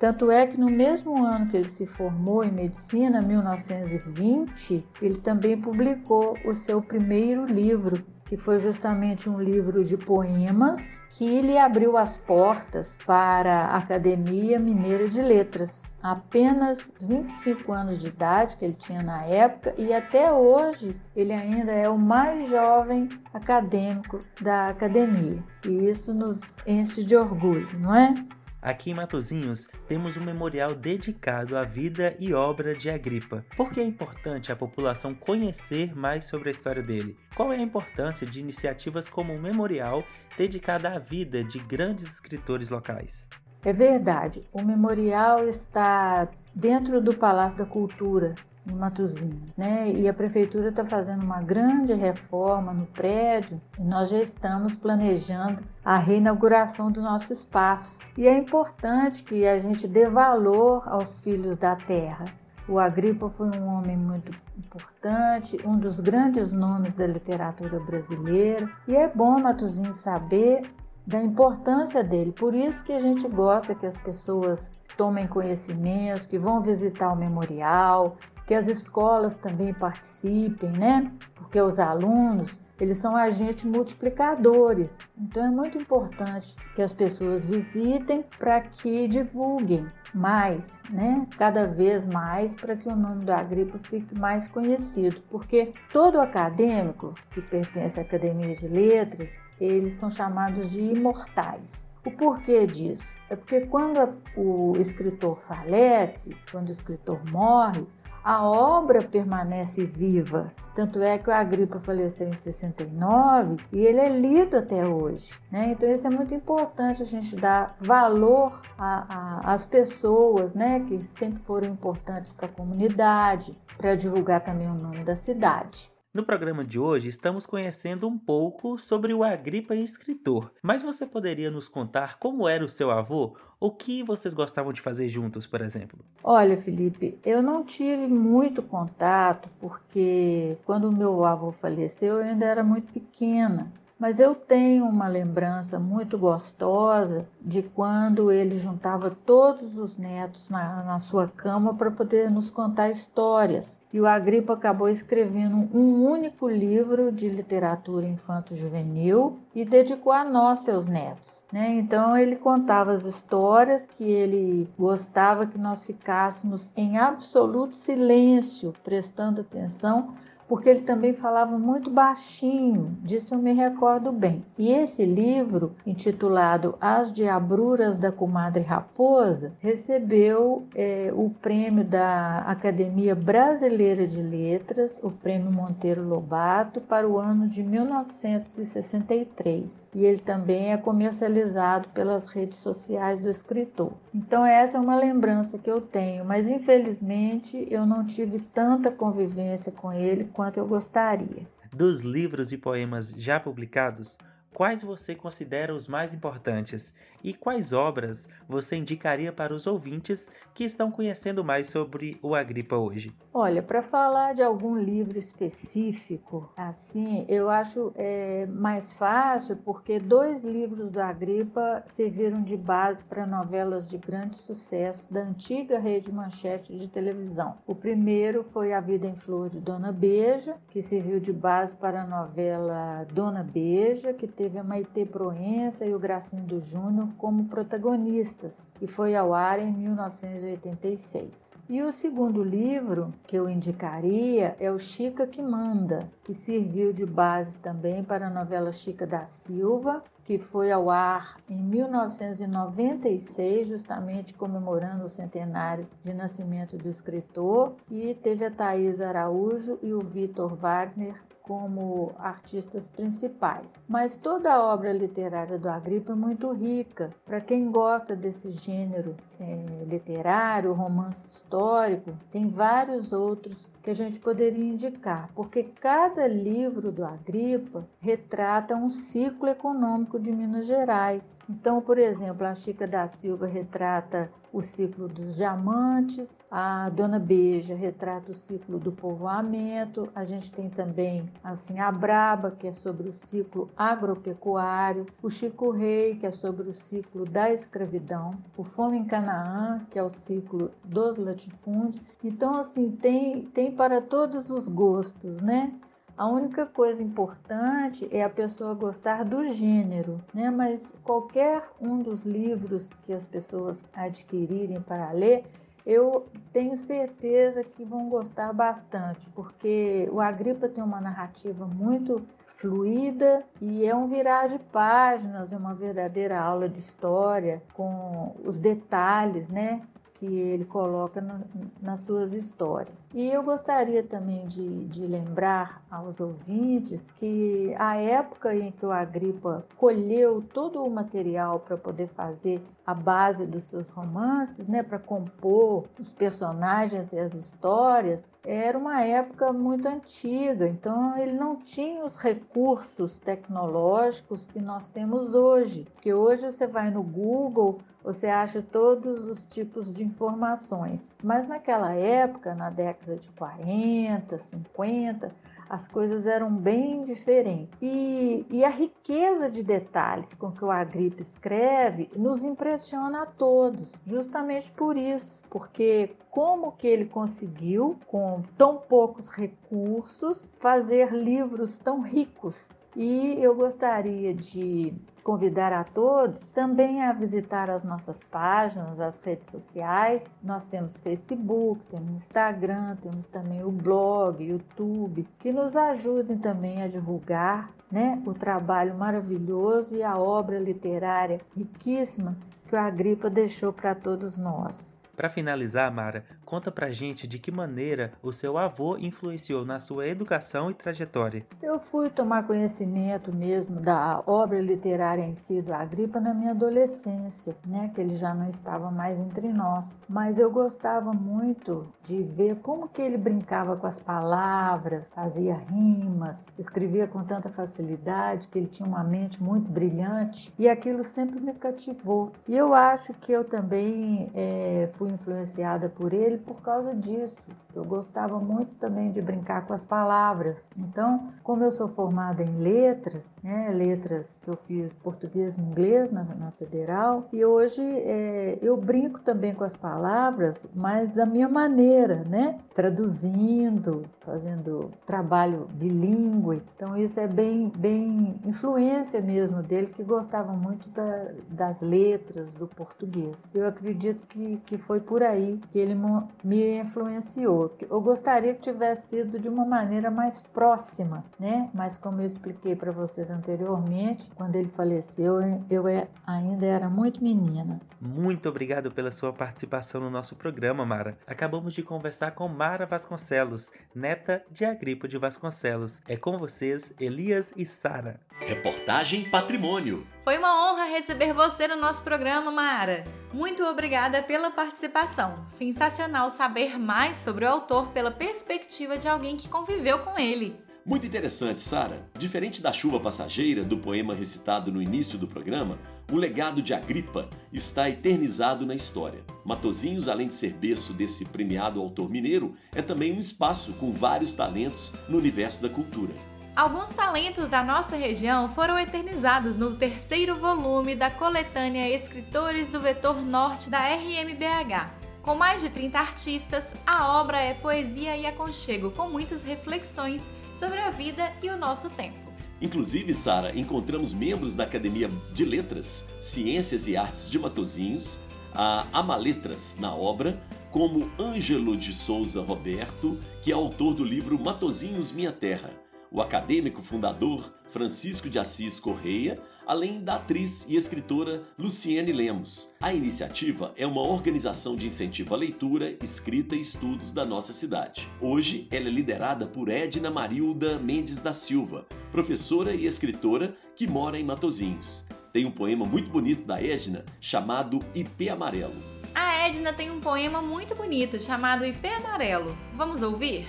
Tanto 0.00 0.30
é 0.30 0.46
que 0.46 0.58
no 0.58 0.70
mesmo 0.70 1.22
ano 1.26 1.46
que 1.46 1.58
ele 1.58 1.68
se 1.68 1.84
formou 1.84 2.42
em 2.42 2.50
medicina, 2.50 3.20
1920, 3.20 4.88
ele 5.02 5.18
também 5.18 5.60
publicou 5.60 6.38
o 6.42 6.54
seu 6.54 6.80
primeiro 6.80 7.44
livro, 7.44 8.02
que 8.24 8.34
foi 8.34 8.58
justamente 8.58 9.28
um 9.28 9.38
livro 9.38 9.84
de 9.84 9.98
poemas 9.98 11.02
que 11.10 11.42
lhe 11.42 11.58
abriu 11.58 11.98
as 11.98 12.16
portas 12.16 12.98
para 13.04 13.66
a 13.66 13.76
Academia 13.76 14.58
Mineira 14.58 15.06
de 15.06 15.20
Letras. 15.20 15.84
Apenas 16.02 16.90
25 16.98 17.70
anos 17.70 17.98
de 17.98 18.08
idade 18.08 18.56
que 18.56 18.64
ele 18.64 18.72
tinha 18.72 19.02
na 19.02 19.26
época 19.26 19.74
e 19.76 19.92
até 19.92 20.32
hoje 20.32 20.96
ele 21.14 21.34
ainda 21.34 21.72
é 21.72 21.90
o 21.90 21.98
mais 21.98 22.48
jovem 22.48 23.06
acadêmico 23.34 24.20
da 24.40 24.70
academia. 24.70 25.44
E 25.66 25.90
isso 25.90 26.14
nos 26.14 26.56
enche 26.66 27.04
de 27.04 27.14
orgulho, 27.14 27.68
não 27.78 27.94
é? 27.94 28.14
Aqui 28.62 28.90
em 28.90 28.94
Matozinhos 28.94 29.68
temos 29.88 30.18
um 30.18 30.24
memorial 30.24 30.74
dedicado 30.74 31.56
à 31.56 31.64
vida 31.64 32.14
e 32.18 32.34
obra 32.34 32.74
de 32.74 32.90
Agripa. 32.90 33.42
Por 33.56 33.70
que 33.70 33.80
é 33.80 33.84
importante 33.84 34.52
a 34.52 34.56
população 34.56 35.14
conhecer 35.14 35.96
mais 35.96 36.26
sobre 36.26 36.50
a 36.50 36.52
história 36.52 36.82
dele? 36.82 37.16
Qual 37.34 37.50
é 37.54 37.56
a 37.56 37.62
importância 37.62 38.26
de 38.26 38.38
iniciativas 38.38 39.08
como 39.08 39.34
o 39.34 39.40
memorial 39.40 40.04
dedicado 40.36 40.86
à 40.88 40.98
vida 40.98 41.42
de 41.42 41.58
grandes 41.58 42.04
escritores 42.04 42.68
locais? 42.68 43.30
É 43.64 43.72
verdade, 43.72 44.42
o 44.52 44.62
memorial 44.62 45.48
está 45.48 46.30
dentro 46.54 47.00
do 47.00 47.14
Palácio 47.14 47.56
da 47.56 47.66
Cultura, 47.66 48.34
em 48.70 48.76
Matozinhos, 48.76 49.56
né? 49.56 49.90
E 49.90 50.08
a 50.08 50.14
prefeitura 50.14 50.68
está 50.68 50.84
fazendo 50.84 51.22
uma 51.22 51.42
grande 51.42 51.92
reforma 51.92 52.72
no 52.72 52.86
prédio 52.86 53.60
e 53.78 53.84
nós 53.84 54.08
já 54.08 54.18
estamos 54.18 54.76
planejando 54.76 55.62
a 55.84 55.96
reinauguração 55.96 56.90
do 56.90 57.02
nosso 57.02 57.32
espaço. 57.32 58.00
E 58.16 58.26
é 58.26 58.36
importante 58.36 59.22
que 59.24 59.46
a 59.46 59.58
gente 59.58 59.86
dê 59.88 60.06
valor 60.06 60.82
aos 60.86 61.20
filhos 61.20 61.56
da 61.56 61.76
terra. 61.76 62.24
O 62.68 62.78
Agripa 62.78 63.28
foi 63.28 63.48
um 63.58 63.66
homem 63.66 63.96
muito 63.96 64.30
importante, 64.56 65.58
um 65.66 65.76
dos 65.76 65.98
grandes 65.98 66.52
nomes 66.52 66.94
da 66.94 67.06
literatura 67.06 67.80
brasileira, 67.80 68.70
e 68.86 68.94
é 68.94 69.08
bom 69.08 69.40
Matozinhos 69.40 69.96
saber 69.96 70.62
da 71.04 71.20
importância 71.20 72.04
dele. 72.04 72.30
Por 72.30 72.54
isso 72.54 72.84
que 72.84 72.92
a 72.92 73.00
gente 73.00 73.26
gosta 73.28 73.74
que 73.74 73.86
as 73.86 73.96
pessoas 73.96 74.72
tomem 74.96 75.26
conhecimento, 75.26 76.28
que 76.28 76.38
vão 76.38 76.60
visitar 76.60 77.12
o 77.12 77.16
memorial, 77.16 78.16
que 78.50 78.54
as 78.56 78.66
escolas 78.66 79.36
também 79.36 79.72
participem, 79.72 80.72
né? 80.72 81.12
Porque 81.36 81.60
os 81.60 81.78
alunos, 81.78 82.60
eles 82.80 82.98
são 82.98 83.14
agentes 83.14 83.64
multiplicadores. 83.64 84.98
Então 85.16 85.44
é 85.44 85.50
muito 85.50 85.78
importante 85.78 86.56
que 86.74 86.82
as 86.82 86.92
pessoas 86.92 87.46
visitem 87.46 88.24
para 88.40 88.60
que 88.60 89.06
divulguem 89.06 89.86
mais, 90.12 90.82
né? 90.90 91.28
Cada 91.38 91.68
vez 91.68 92.04
mais 92.04 92.52
para 92.52 92.74
que 92.74 92.88
o 92.88 92.96
nome 92.96 93.24
do 93.24 93.30
Agripa 93.30 93.78
fique 93.78 94.18
mais 94.18 94.48
conhecido, 94.48 95.22
porque 95.30 95.72
todo 95.92 96.20
acadêmico 96.20 97.14
que 97.30 97.40
pertence 97.40 98.00
à 98.00 98.02
Academia 98.02 98.52
de 98.52 98.66
Letras, 98.66 99.40
eles 99.60 99.92
são 99.92 100.10
chamados 100.10 100.68
de 100.72 100.80
imortais. 100.80 101.88
O 102.04 102.10
porquê 102.10 102.66
disso? 102.66 103.14
É 103.28 103.36
porque 103.36 103.60
quando 103.66 104.12
o 104.36 104.76
escritor 104.76 105.38
falece, 105.38 106.34
quando 106.50 106.68
o 106.68 106.72
escritor 106.72 107.20
morre, 107.30 107.86
a 108.24 108.44
obra 108.44 109.02
permanece 109.02 109.84
viva. 109.84 110.52
Tanto 110.74 111.02
é 111.02 111.18
que 111.18 111.28
o 111.28 111.32
Agripa 111.32 111.80
faleceu 111.80 112.28
em 112.28 112.34
69 112.34 113.56
e 113.72 113.80
ele 113.80 113.98
é 113.98 114.08
lido 114.08 114.56
até 114.56 114.86
hoje. 114.86 115.32
Né? 115.50 115.72
Então, 115.72 115.90
isso 115.90 116.06
é 116.06 116.10
muito 116.10 116.34
importante 116.34 117.02
a 117.02 117.06
gente 117.06 117.34
dar 117.36 117.76
valor 117.80 118.62
às 118.78 119.66
pessoas 119.66 120.54
né? 120.54 120.80
que 120.80 121.02
sempre 121.02 121.42
foram 121.42 121.68
importantes 121.68 122.32
para 122.32 122.46
a 122.46 122.50
comunidade, 122.52 123.60
para 123.76 123.94
divulgar 123.94 124.40
também 124.40 124.68
o 124.68 124.74
nome 124.74 125.02
da 125.04 125.16
cidade. 125.16 125.90
No 126.12 126.24
programa 126.24 126.64
de 126.64 126.76
hoje, 126.76 127.08
estamos 127.08 127.46
conhecendo 127.46 128.08
um 128.08 128.18
pouco 128.18 128.76
sobre 128.76 129.14
o 129.14 129.22
Agripa 129.22 129.76
escritor, 129.76 130.52
mas 130.60 130.82
você 130.82 131.06
poderia 131.06 131.52
nos 131.52 131.68
contar 131.68 132.18
como 132.18 132.48
era 132.48 132.64
o 132.64 132.68
seu 132.68 132.90
avô? 132.90 133.36
O 133.60 133.70
que 133.70 134.02
vocês 134.02 134.34
gostavam 134.34 134.72
de 134.72 134.80
fazer 134.80 135.08
juntos, 135.08 135.46
por 135.46 135.60
exemplo? 135.60 136.00
Olha, 136.24 136.56
Felipe, 136.56 137.16
eu 137.24 137.40
não 137.40 137.62
tive 137.62 138.08
muito 138.08 138.60
contato 138.60 139.48
porque 139.60 140.56
quando 140.64 140.90
meu 140.90 141.24
avô 141.24 141.52
faleceu 141.52 142.16
eu 142.16 142.28
ainda 142.30 142.44
era 142.44 142.64
muito 142.64 142.92
pequena. 142.92 143.72
Mas 144.00 144.18
eu 144.18 144.34
tenho 144.34 144.86
uma 144.86 145.06
lembrança 145.06 145.78
muito 145.78 146.16
gostosa 146.16 147.28
de 147.38 147.62
quando 147.62 148.32
ele 148.32 148.56
juntava 148.56 149.10
todos 149.10 149.76
os 149.76 149.98
netos 149.98 150.48
na, 150.48 150.82
na 150.84 150.98
sua 150.98 151.28
cama 151.28 151.74
para 151.74 151.90
poder 151.90 152.30
nos 152.30 152.50
contar 152.50 152.88
histórias. 152.88 153.78
E 153.92 154.00
o 154.00 154.06
Agripa 154.06 154.54
acabou 154.54 154.88
escrevendo 154.88 155.68
um 155.76 156.02
único 156.02 156.48
livro 156.48 157.12
de 157.12 157.28
literatura 157.28 158.06
infanto-juvenil 158.06 159.38
e 159.54 159.66
dedicou 159.66 160.14
a 160.14 160.24
nós, 160.24 160.60
seus 160.60 160.86
netos. 160.86 161.44
Né? 161.52 161.74
Então 161.74 162.16
ele 162.16 162.36
contava 162.36 162.92
as 162.92 163.04
histórias 163.04 163.84
que 163.84 164.04
ele 164.04 164.66
gostava 164.78 165.46
que 165.46 165.58
nós 165.58 165.84
ficássemos 165.84 166.70
em 166.74 166.96
absoluto 166.96 167.76
silêncio, 167.76 168.72
prestando 168.82 169.42
atenção 169.42 170.14
porque 170.50 170.68
ele 170.68 170.80
também 170.80 171.14
falava 171.14 171.56
muito 171.56 171.88
baixinho, 171.88 172.98
disso 173.04 173.36
eu 173.36 173.38
me 173.38 173.52
recordo 173.52 174.10
bem. 174.10 174.44
E 174.58 174.72
esse 174.72 175.04
livro, 175.04 175.76
intitulado 175.86 176.76
As 176.80 177.12
Diabruras 177.12 177.96
da 177.96 178.10
Comadre 178.10 178.64
Raposa, 178.64 179.52
recebeu 179.60 180.66
é, 180.74 181.12
o 181.14 181.30
prêmio 181.30 181.84
da 181.84 182.38
Academia 182.38 183.14
Brasileira 183.14 184.08
de 184.08 184.20
Letras, 184.20 184.98
o 185.04 185.10
prêmio 185.12 185.52
Monteiro 185.52 186.02
Lobato, 186.02 186.80
para 186.80 187.08
o 187.08 187.16
ano 187.16 187.46
de 187.46 187.62
1963. 187.62 189.86
E 189.94 190.04
ele 190.04 190.18
também 190.18 190.72
é 190.72 190.76
comercializado 190.76 191.90
pelas 191.90 192.26
redes 192.26 192.58
sociais 192.58 193.20
do 193.20 193.30
escritor. 193.30 193.92
Então, 194.12 194.44
essa 194.44 194.76
é 194.76 194.80
uma 194.80 194.96
lembrança 194.96 195.58
que 195.58 195.70
eu 195.70 195.80
tenho, 195.80 196.24
mas 196.24 196.50
infelizmente 196.50 197.68
eu 197.70 197.86
não 197.86 198.04
tive 198.04 198.40
tanta 198.40 198.90
convivência 198.90 199.70
com 199.70 199.92
ele 199.92 200.24
quanto 200.40 200.56
eu 200.56 200.66
gostaria. 200.66 201.46
Dos 201.70 202.00
livros 202.00 202.50
e 202.50 202.56
poemas 202.56 203.12
já 203.14 203.38
publicados, 203.38 204.16
quais 204.54 204.82
você 204.82 205.14
considera 205.14 205.74
os 205.74 205.86
mais 205.86 206.14
importantes 206.14 206.94
e 207.22 207.34
quais 207.34 207.72
obras 207.72 208.28
você 208.48 208.76
indicaria 208.76 209.32
para 209.32 209.54
os 209.54 209.66
ouvintes 209.66 210.30
que 210.54 210.64
estão 210.64 210.90
conhecendo 210.90 211.44
mais 211.44 211.68
sobre 211.68 212.18
o 212.22 212.34
Agripa 212.34 212.76
hoje? 212.76 213.14
Olha, 213.32 213.62
para 213.62 213.82
falar 213.82 214.34
de 214.34 214.42
algum 214.42 214.76
livro 214.76 215.18
específico, 215.18 216.52
assim, 216.56 217.24
eu 217.28 217.48
acho 217.48 217.92
é, 217.94 218.46
mais 218.46 218.94
fácil 218.94 219.56
porque 219.56 220.00
dois 220.00 220.44
livros 220.44 220.90
do 220.90 221.00
Agripa 221.00 221.82
serviram 221.86 222.42
de 222.42 222.56
base 222.56 223.04
para 223.04 223.26
novelas 223.26 223.86
de 223.86 223.98
grande 223.98 224.36
sucesso 224.36 225.12
da 225.12 225.20
antiga 225.20 225.78
rede 225.78 226.12
manchete 226.12 226.76
de 226.76 226.88
televisão. 226.88 227.58
O 227.66 227.74
primeiro 227.74 228.44
foi 228.44 228.72
A 228.72 228.80
Vida 228.80 229.06
em 229.06 229.16
Flor 229.16 229.48
de 229.48 229.60
Dona 229.60 229.92
Beija, 229.92 230.56
que 230.68 230.82
serviu 230.82 231.20
de 231.20 231.32
base 231.32 231.74
para 231.74 232.02
a 232.02 232.06
novela 232.06 233.06
Dona 233.12 233.42
Beija, 233.42 234.12
que 234.12 234.26
teve 234.26 234.58
a 234.58 234.64
Maitê 234.64 235.04
Proença 235.04 235.84
e 235.84 235.94
o 235.94 235.98
Gracinho 235.98 236.44
do 236.44 236.60
Júnior 236.60 237.08
como 237.10 237.46
protagonistas 237.46 238.68
e 238.80 238.86
foi 238.86 239.16
ao 239.16 239.34
ar 239.34 239.58
em 239.58 239.72
1986. 239.72 241.58
E 241.68 241.82
o 241.82 241.90
segundo 241.90 242.40
livro 242.42 243.12
que 243.26 243.36
eu 243.36 243.48
indicaria 243.48 244.54
é 244.58 244.70
o 244.70 244.78
Chica 244.78 245.26
que 245.26 245.42
Manda, 245.42 246.08
que 246.22 246.34
serviu 246.34 246.92
de 246.92 247.04
base 247.04 247.58
também 247.58 248.04
para 248.04 248.28
a 248.28 248.30
novela 248.30 248.72
Chica 248.72 249.06
da 249.06 249.24
Silva, 249.24 250.04
que 250.24 250.38
foi 250.38 250.70
ao 250.70 250.88
ar 250.88 251.38
em 251.48 251.60
1996, 251.62 253.68
justamente 253.68 254.34
comemorando 254.34 255.04
o 255.04 255.08
centenário 255.08 255.88
de 256.02 256.14
nascimento 256.14 256.76
do 256.76 256.88
escritor, 256.88 257.74
e 257.90 258.14
teve 258.14 258.44
a 258.44 258.50
Thais 258.50 259.00
Araújo 259.00 259.78
e 259.82 259.92
o 259.92 260.00
Vitor 260.00 260.54
Wagner 260.54 261.20
como 261.50 262.12
artistas 262.16 262.88
principais. 262.88 263.82
Mas 263.88 264.14
toda 264.14 264.54
a 264.54 264.72
obra 264.72 264.92
literária 264.92 265.58
do 265.58 265.68
Agripa 265.68 266.12
é 266.12 266.14
muito 266.14 266.52
rica. 266.52 267.10
Para 267.26 267.40
quem 267.40 267.72
gosta 267.72 268.14
desse 268.14 268.50
gênero 268.50 269.16
é, 269.40 269.84
literário, 269.84 270.72
romance 270.72 271.26
histórico, 271.26 272.12
tem 272.30 272.46
vários 272.46 273.12
outros 273.12 273.68
que 273.82 273.90
a 273.90 273.94
gente 273.94 274.20
poderia 274.20 274.64
indicar, 274.64 275.28
porque 275.34 275.64
cada 275.64 276.28
livro 276.28 276.92
do 276.92 277.04
Agripa 277.04 277.84
retrata 277.98 278.76
um 278.76 278.88
ciclo 278.88 279.48
econômico 279.48 280.20
de 280.20 280.30
Minas 280.30 280.66
Gerais. 280.66 281.40
Então, 281.50 281.80
por 281.80 281.98
exemplo, 281.98 282.46
a 282.46 282.54
Chica 282.54 282.86
da 282.86 283.08
Silva 283.08 283.46
retrata 283.46 284.30
o 284.52 284.62
ciclo 284.62 285.08
dos 285.08 285.36
diamantes, 285.36 286.44
a 286.50 286.88
Dona 286.90 287.18
Beija 287.18 287.74
retrata 287.74 288.32
o 288.32 288.34
ciclo 288.34 288.78
do 288.78 288.92
povoamento, 288.92 290.08
a 290.14 290.24
gente 290.24 290.52
tem 290.52 290.68
também 290.68 291.24
assim 291.42 291.78
a 291.78 291.90
Braba, 291.90 292.50
que 292.50 292.66
é 292.66 292.72
sobre 292.72 293.08
o 293.08 293.12
ciclo 293.12 293.70
agropecuário, 293.76 295.06
o 295.22 295.30
Chico 295.30 295.70
Rei, 295.70 296.16
que 296.16 296.26
é 296.26 296.30
sobre 296.30 296.68
o 296.68 296.74
ciclo 296.74 297.24
da 297.24 297.50
escravidão, 297.50 298.34
o 298.56 298.64
Fome 298.64 298.98
em 298.98 299.04
Canaã, 299.04 299.86
que 299.90 299.98
é 299.98 300.02
o 300.02 300.10
ciclo 300.10 300.70
dos 300.84 301.16
latifúndios. 301.16 302.02
Então 302.22 302.56
assim, 302.56 302.90
tem 302.90 303.42
tem 303.42 303.70
para 303.72 304.00
todos 304.02 304.50
os 304.50 304.68
gostos, 304.68 305.40
né? 305.40 305.72
A 306.20 306.28
única 306.28 306.66
coisa 306.66 307.02
importante 307.02 308.06
é 308.12 308.22
a 308.22 308.28
pessoa 308.28 308.74
gostar 308.74 309.24
do 309.24 309.42
gênero, 309.54 310.22
né? 310.34 310.50
Mas 310.50 310.94
qualquer 311.02 311.62
um 311.80 312.02
dos 312.02 312.26
livros 312.26 312.92
que 313.02 313.14
as 313.14 313.24
pessoas 313.24 313.82
adquirirem 313.94 314.82
para 314.82 315.10
ler, 315.12 315.46
eu 315.86 316.26
tenho 316.52 316.76
certeza 316.76 317.64
que 317.64 317.86
vão 317.86 318.10
gostar 318.10 318.52
bastante, 318.52 319.30
porque 319.30 320.10
o 320.12 320.20
Agripa 320.20 320.68
tem 320.68 320.84
uma 320.84 321.00
narrativa 321.00 321.66
muito 321.66 322.22
fluida 322.44 323.42
e 323.58 323.86
é 323.86 323.96
um 323.96 324.06
virar 324.06 324.46
de 324.46 324.58
páginas, 324.58 325.54
é 325.54 325.56
uma 325.56 325.74
verdadeira 325.74 326.38
aula 326.38 326.68
de 326.68 326.80
história 326.80 327.62
com 327.72 328.36
os 328.44 328.60
detalhes, 328.60 329.48
né? 329.48 329.80
Que 330.20 330.26
ele 330.26 330.66
coloca 330.66 331.18
no, 331.18 331.40
nas 331.80 332.00
suas 332.00 332.34
histórias. 332.34 333.08
E 333.14 333.26
eu 333.26 333.42
gostaria 333.42 334.02
também 334.02 334.46
de, 334.46 334.84
de, 334.84 335.06
lembrar 335.06 335.82
aos 335.90 336.20
ouvintes 336.20 337.10
que 337.16 337.74
a 337.78 337.96
época 337.96 338.54
em 338.54 338.70
que 338.70 338.84
o 338.84 338.92
Agripa 338.92 339.64
colheu 339.76 340.42
todo 340.42 340.84
o 340.84 340.90
material 340.90 341.60
para 341.60 341.78
poder 341.78 342.06
fazer 342.08 342.62
a 342.86 342.92
base 342.92 343.46
dos 343.46 343.64
seus 343.64 343.88
romances, 343.88 344.68
né, 344.68 344.82
para 344.82 344.98
compor 344.98 345.84
os 345.98 346.12
personagens 346.12 347.14
e 347.14 347.18
as 347.18 347.32
histórias, 347.32 348.28
era 348.44 348.76
uma 348.76 349.02
época 349.02 349.52
muito 349.54 349.86
antiga, 349.88 350.68
então 350.68 351.16
ele 351.16 351.32
não 351.32 351.56
tinha 351.56 352.04
os 352.04 352.18
recursos 352.18 353.18
tecnológicos 353.18 354.46
que 354.46 354.60
nós 354.60 354.88
temos 354.88 355.34
hoje. 355.34 355.86
Porque 355.94 356.12
hoje 356.12 356.50
você 356.50 356.66
vai 356.66 356.90
no 356.90 357.02
Google, 357.02 357.78
você 358.02 358.26
acha 358.26 358.62
todos 358.62 359.24
os 359.24 359.44
tipos 359.44 359.92
de 359.92 360.04
informações. 360.04 361.14
Mas 361.22 361.46
naquela 361.46 361.94
época, 361.94 362.54
na 362.54 362.70
década 362.70 363.16
de 363.16 363.30
40, 363.30 364.38
50, 364.38 365.34
as 365.70 365.86
coisas 365.86 366.26
eram 366.26 366.52
bem 366.52 367.04
diferentes. 367.04 367.78
E, 367.80 368.44
e, 368.50 368.64
a 368.64 368.68
riqueza 368.68 369.48
de 369.48 369.62
detalhes 369.62 370.34
com 370.34 370.50
que 370.50 370.64
o 370.64 370.70
Agripa 370.70 371.22
escreve 371.22 372.10
nos 372.16 372.42
impressiona 372.42 373.22
a 373.22 373.26
todos, 373.26 373.94
justamente 374.04 374.72
por 374.72 374.96
isso, 374.96 375.40
porque 375.48 376.16
como 376.28 376.72
que 376.72 376.88
ele 376.88 377.04
conseguiu, 377.04 377.96
com 378.08 378.42
tão 378.56 378.78
poucos 378.78 379.30
recursos, 379.30 380.50
fazer 380.58 381.12
livros 381.12 381.78
tão 381.78 382.00
ricos. 382.00 382.76
E 382.96 383.36
eu 383.40 383.54
gostaria 383.54 384.34
de 384.34 384.92
convidar 385.22 385.72
a 385.72 385.84
todos 385.84 386.50
também 386.50 387.02
a 387.02 387.12
visitar 387.12 387.70
as 387.70 387.84
nossas 387.84 388.22
páginas, 388.24 388.98
as 388.98 389.20
redes 389.20 389.46
sociais. 389.46 390.28
Nós 390.42 390.66
temos 390.66 391.00
Facebook, 391.00 391.80
temos 391.88 392.10
Instagram, 392.10 392.96
temos 392.96 393.26
também 393.26 393.62
o 393.62 393.70
blog, 393.70 394.42
YouTube, 394.42 395.26
que 395.38 395.52
nos 395.52 395.76
ajudem 395.76 396.38
também 396.38 396.82
a 396.82 396.88
divulgar 396.88 397.70
né, 397.90 398.20
o 398.26 398.34
trabalho 398.34 398.96
maravilhoso 398.96 399.96
e 399.96 400.02
a 400.02 400.18
obra 400.18 400.58
literária 400.58 401.40
riquíssima 401.56 402.36
que 402.66 402.74
o 402.74 402.78
Agripa 402.78 403.28
deixou 403.28 403.72
para 403.72 403.94
todos 403.94 404.38
nós. 404.38 404.99
Para 405.20 405.28
finalizar, 405.28 405.92
Mara, 405.92 406.24
conta 406.46 406.72
pra 406.72 406.90
gente 406.90 407.26
de 407.26 407.38
que 407.38 407.50
maneira 407.50 408.10
o 408.22 408.32
seu 408.32 408.56
avô 408.56 408.96
influenciou 408.96 409.66
na 409.66 409.78
sua 409.78 410.08
educação 410.08 410.70
e 410.70 410.74
trajetória. 410.74 411.44
Eu 411.62 411.78
fui 411.78 412.08
tomar 412.08 412.46
conhecimento 412.46 413.30
mesmo 413.30 413.82
da 413.82 414.22
obra 414.26 414.58
literária 414.62 415.20
em 415.20 415.34
si 415.34 415.60
do 415.60 415.74
Agripa 415.74 416.18
na 416.20 416.32
minha 416.32 416.52
adolescência, 416.52 417.54
né, 417.66 417.90
que 417.94 418.00
ele 418.00 418.16
já 418.16 418.32
não 418.32 418.48
estava 418.48 418.90
mais 418.90 419.20
entre 419.20 419.52
nós, 419.52 420.00
mas 420.08 420.38
eu 420.38 420.50
gostava 420.50 421.12
muito 421.12 421.86
de 422.02 422.22
ver 422.22 422.56
como 422.56 422.88
que 422.88 423.02
ele 423.02 423.18
brincava 423.18 423.76
com 423.76 423.86
as 423.86 424.00
palavras, 424.00 425.10
fazia 425.10 425.54
rimas, 425.54 426.54
escrevia 426.58 427.06
com 427.06 427.22
tanta 427.24 427.50
facilidade, 427.50 428.48
que 428.48 428.58
ele 428.58 428.68
tinha 428.68 428.88
uma 428.88 429.04
mente 429.04 429.42
muito 429.42 429.70
brilhante 429.70 430.50
e 430.58 430.66
aquilo 430.66 431.04
sempre 431.04 431.38
me 431.38 431.52
cativou. 431.52 432.32
E 432.48 432.56
eu 432.56 432.72
acho 432.72 433.12
que 433.12 433.30
eu 433.30 433.44
também 433.44 434.30
é, 434.34 434.88
fui 434.94 435.09
influenciada 435.10 435.88
por 435.88 436.12
ele 436.12 436.38
por 436.38 436.62
causa 436.62 436.94
disso. 436.94 437.36
Eu 437.74 437.84
gostava 437.84 438.38
muito 438.38 438.74
também 438.76 439.10
de 439.10 439.20
brincar 439.20 439.66
com 439.66 439.72
as 439.72 439.84
palavras. 439.84 440.68
Então, 440.76 441.28
como 441.42 441.64
eu 441.64 441.72
sou 441.72 441.88
formada 441.88 442.42
em 442.42 442.58
letras, 442.58 443.38
né, 443.42 443.70
letras 443.72 444.40
que 444.42 444.48
eu 444.48 444.56
fiz 444.56 444.94
português 444.94 445.56
e 445.56 445.60
inglês 445.60 446.10
na, 446.10 446.24
na 446.24 446.50
Federal, 446.52 447.28
e 447.32 447.44
hoje 447.44 447.82
é, 447.82 448.58
eu 448.62 448.76
brinco 448.76 449.20
também 449.20 449.54
com 449.54 449.64
as 449.64 449.76
palavras, 449.76 450.66
mas 450.74 451.12
da 451.12 451.26
minha 451.26 451.48
maneira, 451.48 452.24
né? 452.28 452.58
Traduzindo, 452.74 454.04
fazendo 454.20 454.90
trabalho 455.06 455.66
bilíngue. 455.72 456.62
Então, 456.74 456.96
isso 456.96 457.20
é 457.20 457.26
bem, 457.26 457.72
bem 457.76 458.38
influência 458.44 459.20
mesmo 459.20 459.62
dele, 459.62 459.88
que 459.88 460.02
gostava 460.02 460.52
muito 460.52 460.88
da, 460.90 461.28
das 461.48 461.82
letras 461.82 462.52
do 462.54 462.66
português. 462.66 463.44
Eu 463.54 463.66
acredito 463.66 464.26
que, 464.26 464.56
que 464.66 464.78
foi 464.78 465.00
por 465.00 465.22
aí 465.22 465.60
que 465.70 465.78
ele 465.78 465.96
me 466.44 466.80
influenciou. 466.80 467.59
Eu 467.88 468.00
gostaria 468.00 468.54
que 468.54 468.60
tivesse 468.60 469.08
sido 469.08 469.38
de 469.38 469.48
uma 469.48 469.64
maneira 469.64 470.10
mais 470.10 470.40
próxima, 470.40 471.24
né? 471.38 471.70
Mas 471.74 471.96
como 471.96 472.20
eu 472.20 472.26
expliquei 472.26 472.76
para 472.76 472.92
vocês 472.92 473.30
anteriormente, 473.30 474.30
quando 474.34 474.56
ele 474.56 474.68
faleceu, 474.68 475.40
eu 475.68 475.88
é, 475.88 476.08
ainda 476.26 476.66
era 476.66 476.88
muito 476.88 477.22
menina. 477.22 477.80
Muito 478.00 478.48
obrigado 478.48 478.90
pela 478.90 479.10
sua 479.10 479.32
participação 479.32 480.00
no 480.00 480.10
nosso 480.10 480.34
programa, 480.34 480.86
Mara. 480.86 481.18
Acabamos 481.26 481.74
de 481.74 481.82
conversar 481.82 482.32
com 482.32 482.48
Mara 482.48 482.86
Vasconcelos, 482.86 483.70
neta 483.94 484.42
de 484.50 484.64
Agripa 484.64 485.06
de 485.06 485.18
Vasconcelos. 485.18 486.00
É 486.08 486.16
com 486.16 486.38
vocês, 486.38 486.94
Elias 486.98 487.52
e 487.56 487.66
Sara. 487.66 488.20
Reportagem 488.38 489.28
Patrimônio. 489.28 490.06
Foi 490.30 490.38
uma 490.38 490.70
honra 490.70 490.84
receber 490.84 491.32
você 491.32 491.66
no 491.66 491.74
nosso 491.74 492.04
programa, 492.04 492.52
Mara. 492.52 493.02
Muito 493.34 493.64
obrigada 493.64 494.22
pela 494.22 494.48
participação. 494.48 495.44
Sensacional 495.48 496.30
saber 496.30 496.78
mais 496.78 497.16
sobre 497.16 497.44
o 497.44 497.48
autor 497.48 497.88
pela 497.88 498.12
perspectiva 498.12 498.96
de 498.96 499.08
alguém 499.08 499.36
que 499.36 499.48
conviveu 499.48 499.98
com 499.98 500.16
ele. 500.16 500.54
Muito 500.86 501.04
interessante, 501.04 501.60
Sara. 501.60 502.08
Diferente 502.16 502.62
da 502.62 502.72
chuva 502.72 503.00
passageira 503.00 503.64
do 503.64 503.76
poema 503.76 504.14
recitado 504.14 504.70
no 504.70 504.80
início 504.80 505.18
do 505.18 505.26
programa, 505.26 505.76
o 506.12 506.14
legado 506.14 506.62
de 506.62 506.72
Agripa 506.72 507.28
está 507.52 507.90
eternizado 507.90 508.64
na 508.64 508.76
história. 508.76 509.24
Matozinhos, 509.44 510.06
além 510.06 510.28
de 510.28 510.34
ser 510.34 510.52
berço 510.52 510.92
desse 510.92 511.24
premiado 511.24 511.80
autor 511.80 512.08
mineiro, 512.08 512.54
é 512.72 512.80
também 512.80 513.12
um 513.12 513.18
espaço 513.18 513.72
com 513.72 513.92
vários 513.92 514.32
talentos 514.32 514.92
no 515.08 515.18
universo 515.18 515.60
da 515.60 515.68
cultura. 515.68 516.14
Alguns 516.60 516.92
talentos 516.92 517.48
da 517.48 517.64
nossa 517.64 517.96
região 517.96 518.46
foram 518.46 518.78
eternizados 518.78 519.56
no 519.56 519.74
terceiro 519.74 520.36
volume 520.36 520.94
da 520.94 521.10
coletânea 521.10 521.88
Escritores 521.88 522.70
do 522.70 522.78
Vetor 522.78 523.22
Norte 523.22 523.70
da 523.70 523.78
RMBH. 523.78 524.90
Com 525.22 525.34
mais 525.34 525.62
de 525.62 525.70
30 525.70 525.98
artistas, 525.98 526.74
a 526.86 527.18
obra 527.18 527.38
é 527.40 527.54
poesia 527.54 528.14
e 528.14 528.26
aconchego, 528.26 528.90
com 528.90 529.08
muitas 529.08 529.42
reflexões 529.42 530.28
sobre 530.52 530.78
a 530.78 530.90
vida 530.90 531.32
e 531.42 531.48
o 531.48 531.56
nosso 531.56 531.88
tempo. 531.88 532.30
Inclusive, 532.60 533.14
Sara, 533.14 533.58
encontramos 533.58 534.12
membros 534.12 534.54
da 534.54 534.64
Academia 534.64 535.10
de 535.32 535.46
Letras, 535.46 536.06
Ciências 536.20 536.86
e 536.86 536.94
Artes 536.94 537.30
de 537.30 537.38
Matozinhos, 537.38 538.20
a 538.54 538.86
Amaletras 538.92 539.78
na 539.80 539.94
obra, 539.94 540.38
como 540.70 541.10
Ângelo 541.18 541.74
de 541.74 541.94
Souza 541.94 542.42
Roberto, 542.42 543.18
que 543.40 543.50
é 543.50 543.54
autor 543.54 543.94
do 543.94 544.04
livro 544.04 544.38
Matozinhos 544.38 545.10
Minha 545.10 545.32
Terra 545.32 545.70
o 546.10 546.20
acadêmico 546.20 546.82
fundador 546.82 547.52
Francisco 547.70 548.28
de 548.28 548.38
Assis 548.38 548.80
Correia, 548.80 549.38
além 549.66 550.00
da 550.00 550.16
atriz 550.16 550.66
e 550.68 550.74
escritora 550.74 551.44
Luciene 551.56 552.12
Lemos. 552.12 552.74
A 552.80 552.92
iniciativa 552.92 553.72
é 553.76 553.86
uma 553.86 554.02
organização 554.02 554.74
de 554.74 554.86
incentivo 554.86 555.34
à 555.34 555.38
leitura, 555.38 555.96
escrita 556.02 556.56
e 556.56 556.60
estudos 556.60 557.12
da 557.12 557.24
nossa 557.24 557.52
cidade. 557.52 558.08
Hoje, 558.20 558.66
ela 558.72 558.88
é 558.88 558.90
liderada 558.90 559.46
por 559.46 559.68
Edna 559.68 560.10
Marilda 560.10 560.78
Mendes 560.78 561.20
da 561.20 561.32
Silva, 561.32 561.86
professora 562.10 562.74
e 562.74 562.86
escritora 562.86 563.54
que 563.76 563.86
mora 563.86 564.18
em 564.18 564.24
Matozinhos. 564.24 565.06
Tem 565.32 565.46
um 565.46 565.52
poema 565.52 565.86
muito 565.86 566.10
bonito 566.10 566.44
da 566.44 566.60
Edna 566.60 567.04
chamado 567.20 567.78
IP 567.94 568.28
Amarelo. 568.28 568.74
A 569.14 569.46
Edna 569.46 569.72
tem 569.72 569.90
um 569.92 570.00
poema 570.00 570.42
muito 570.42 570.74
bonito 570.74 571.20
chamado 571.20 571.64
IP 571.64 571.86
Amarelo. 571.86 572.56
Vamos 572.74 573.02
ouvir? 573.02 573.46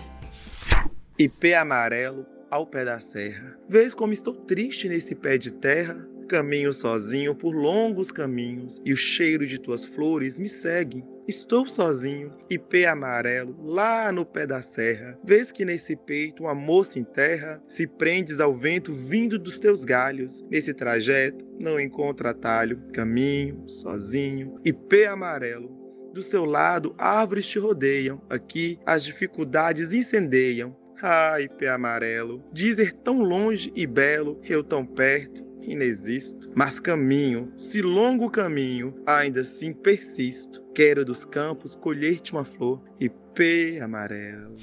IP 1.18 1.56
Amarelo 1.56 2.41
ao 2.52 2.68
pé 2.68 2.84
da 2.84 3.00
serra. 3.00 3.58
Vês 3.68 3.96
como 3.96 4.12
estou 4.12 4.36
triste 4.36 4.90
nesse 4.90 5.16
pé 5.16 5.38
de 5.38 5.52
terra? 5.52 6.08
Caminho 6.28 6.72
sozinho 6.72 7.34
por 7.34 7.54
longos 7.54 8.12
caminhos 8.12 8.82
e 8.86 8.94
o 8.94 8.98
cheiro 8.98 9.48
de 9.48 9.60
tuas 9.60 9.84
flores 9.84 10.40
me 10.40 10.48
segue. 10.48 11.04
Estou 11.28 11.68
sozinho, 11.68 12.34
e 12.50 12.58
pé 12.58 12.88
amarelo, 12.88 13.56
lá 13.62 14.12
no 14.12 14.26
pé 14.26 14.46
da 14.48 14.62
serra. 14.62 15.18
Vês 15.24 15.52
que 15.52 15.64
nesse 15.64 15.96
peito 15.96 16.44
uma 16.44 16.56
moça 16.56 17.00
enterra, 17.00 17.62
se 17.68 17.86
prendes 17.86 18.40
ao 18.40 18.54
vento 18.54 18.92
vindo 18.94 19.38
dos 19.38 19.60
teus 19.60 19.86
galhos. 19.86 20.44
Nesse 20.50 20.74
trajeto 20.74 21.46
não 21.60 21.80
encontro 21.80 22.28
atalho, 22.28 22.82
caminho, 22.94 23.64
sozinho, 23.68 24.60
e 24.66 24.74
pé 24.74 25.08
amarelo. 25.08 25.70
Do 26.14 26.22
seu 26.22 26.44
lado, 26.44 26.94
árvores 26.98 27.48
te 27.48 27.60
rodeiam. 27.60 28.22
Aqui 28.30 28.78
as 28.86 29.04
dificuldades 29.04 29.94
incendeiam. 29.94 30.76
Ai, 31.04 31.48
pé 31.48 31.70
amarelo, 31.70 32.44
dizer 32.54 32.94
tão 32.94 33.24
longe 33.24 33.72
e 33.76 33.88
belo, 33.88 34.40
eu 34.44 34.64
tão 34.64 34.86
perto, 34.86 35.44
inexisto. 35.64 36.48
Mas 36.56 36.80
caminho, 36.80 37.52
se 37.58 37.82
longo 37.82 38.30
caminho, 38.30 38.94
ainda 39.08 39.42
assim 39.42 39.74
persisto. 39.74 40.62
Quero 40.76 41.04
dos 41.04 41.26
campos 41.26 41.76
colher-te 41.76 42.34
uma 42.34 42.44
flor 42.44 42.84
e 43.00 43.10
pé 43.10 43.82
amarelo. 43.82 44.58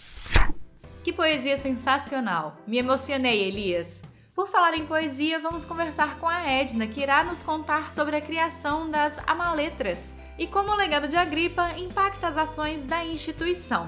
Que 1.03 1.13
poesia 1.13 1.59
sensacional! 1.59 2.63
Me 2.69 2.79
emocionei, 2.79 3.43
Elias. 3.43 4.01
Por 4.33 4.49
falar 4.49 4.75
em 4.75 4.87
poesia, 4.87 5.41
vamos 5.41 5.65
conversar 5.65 6.19
com 6.21 6.29
a 6.29 6.49
Edna, 6.49 6.87
que 6.87 7.01
irá 7.01 7.25
nos 7.25 7.43
contar 7.43 7.91
sobre 7.91 8.15
a 8.15 8.21
criação 8.21 8.89
das 8.89 9.19
Amaletras 9.27 10.15
e 10.39 10.47
como 10.47 10.71
o 10.71 10.77
legado 10.77 11.09
de 11.09 11.17
Agripa 11.17 11.77
impacta 11.77 12.29
as 12.29 12.37
ações 12.37 12.85
da 12.85 13.05
instituição. 13.05 13.87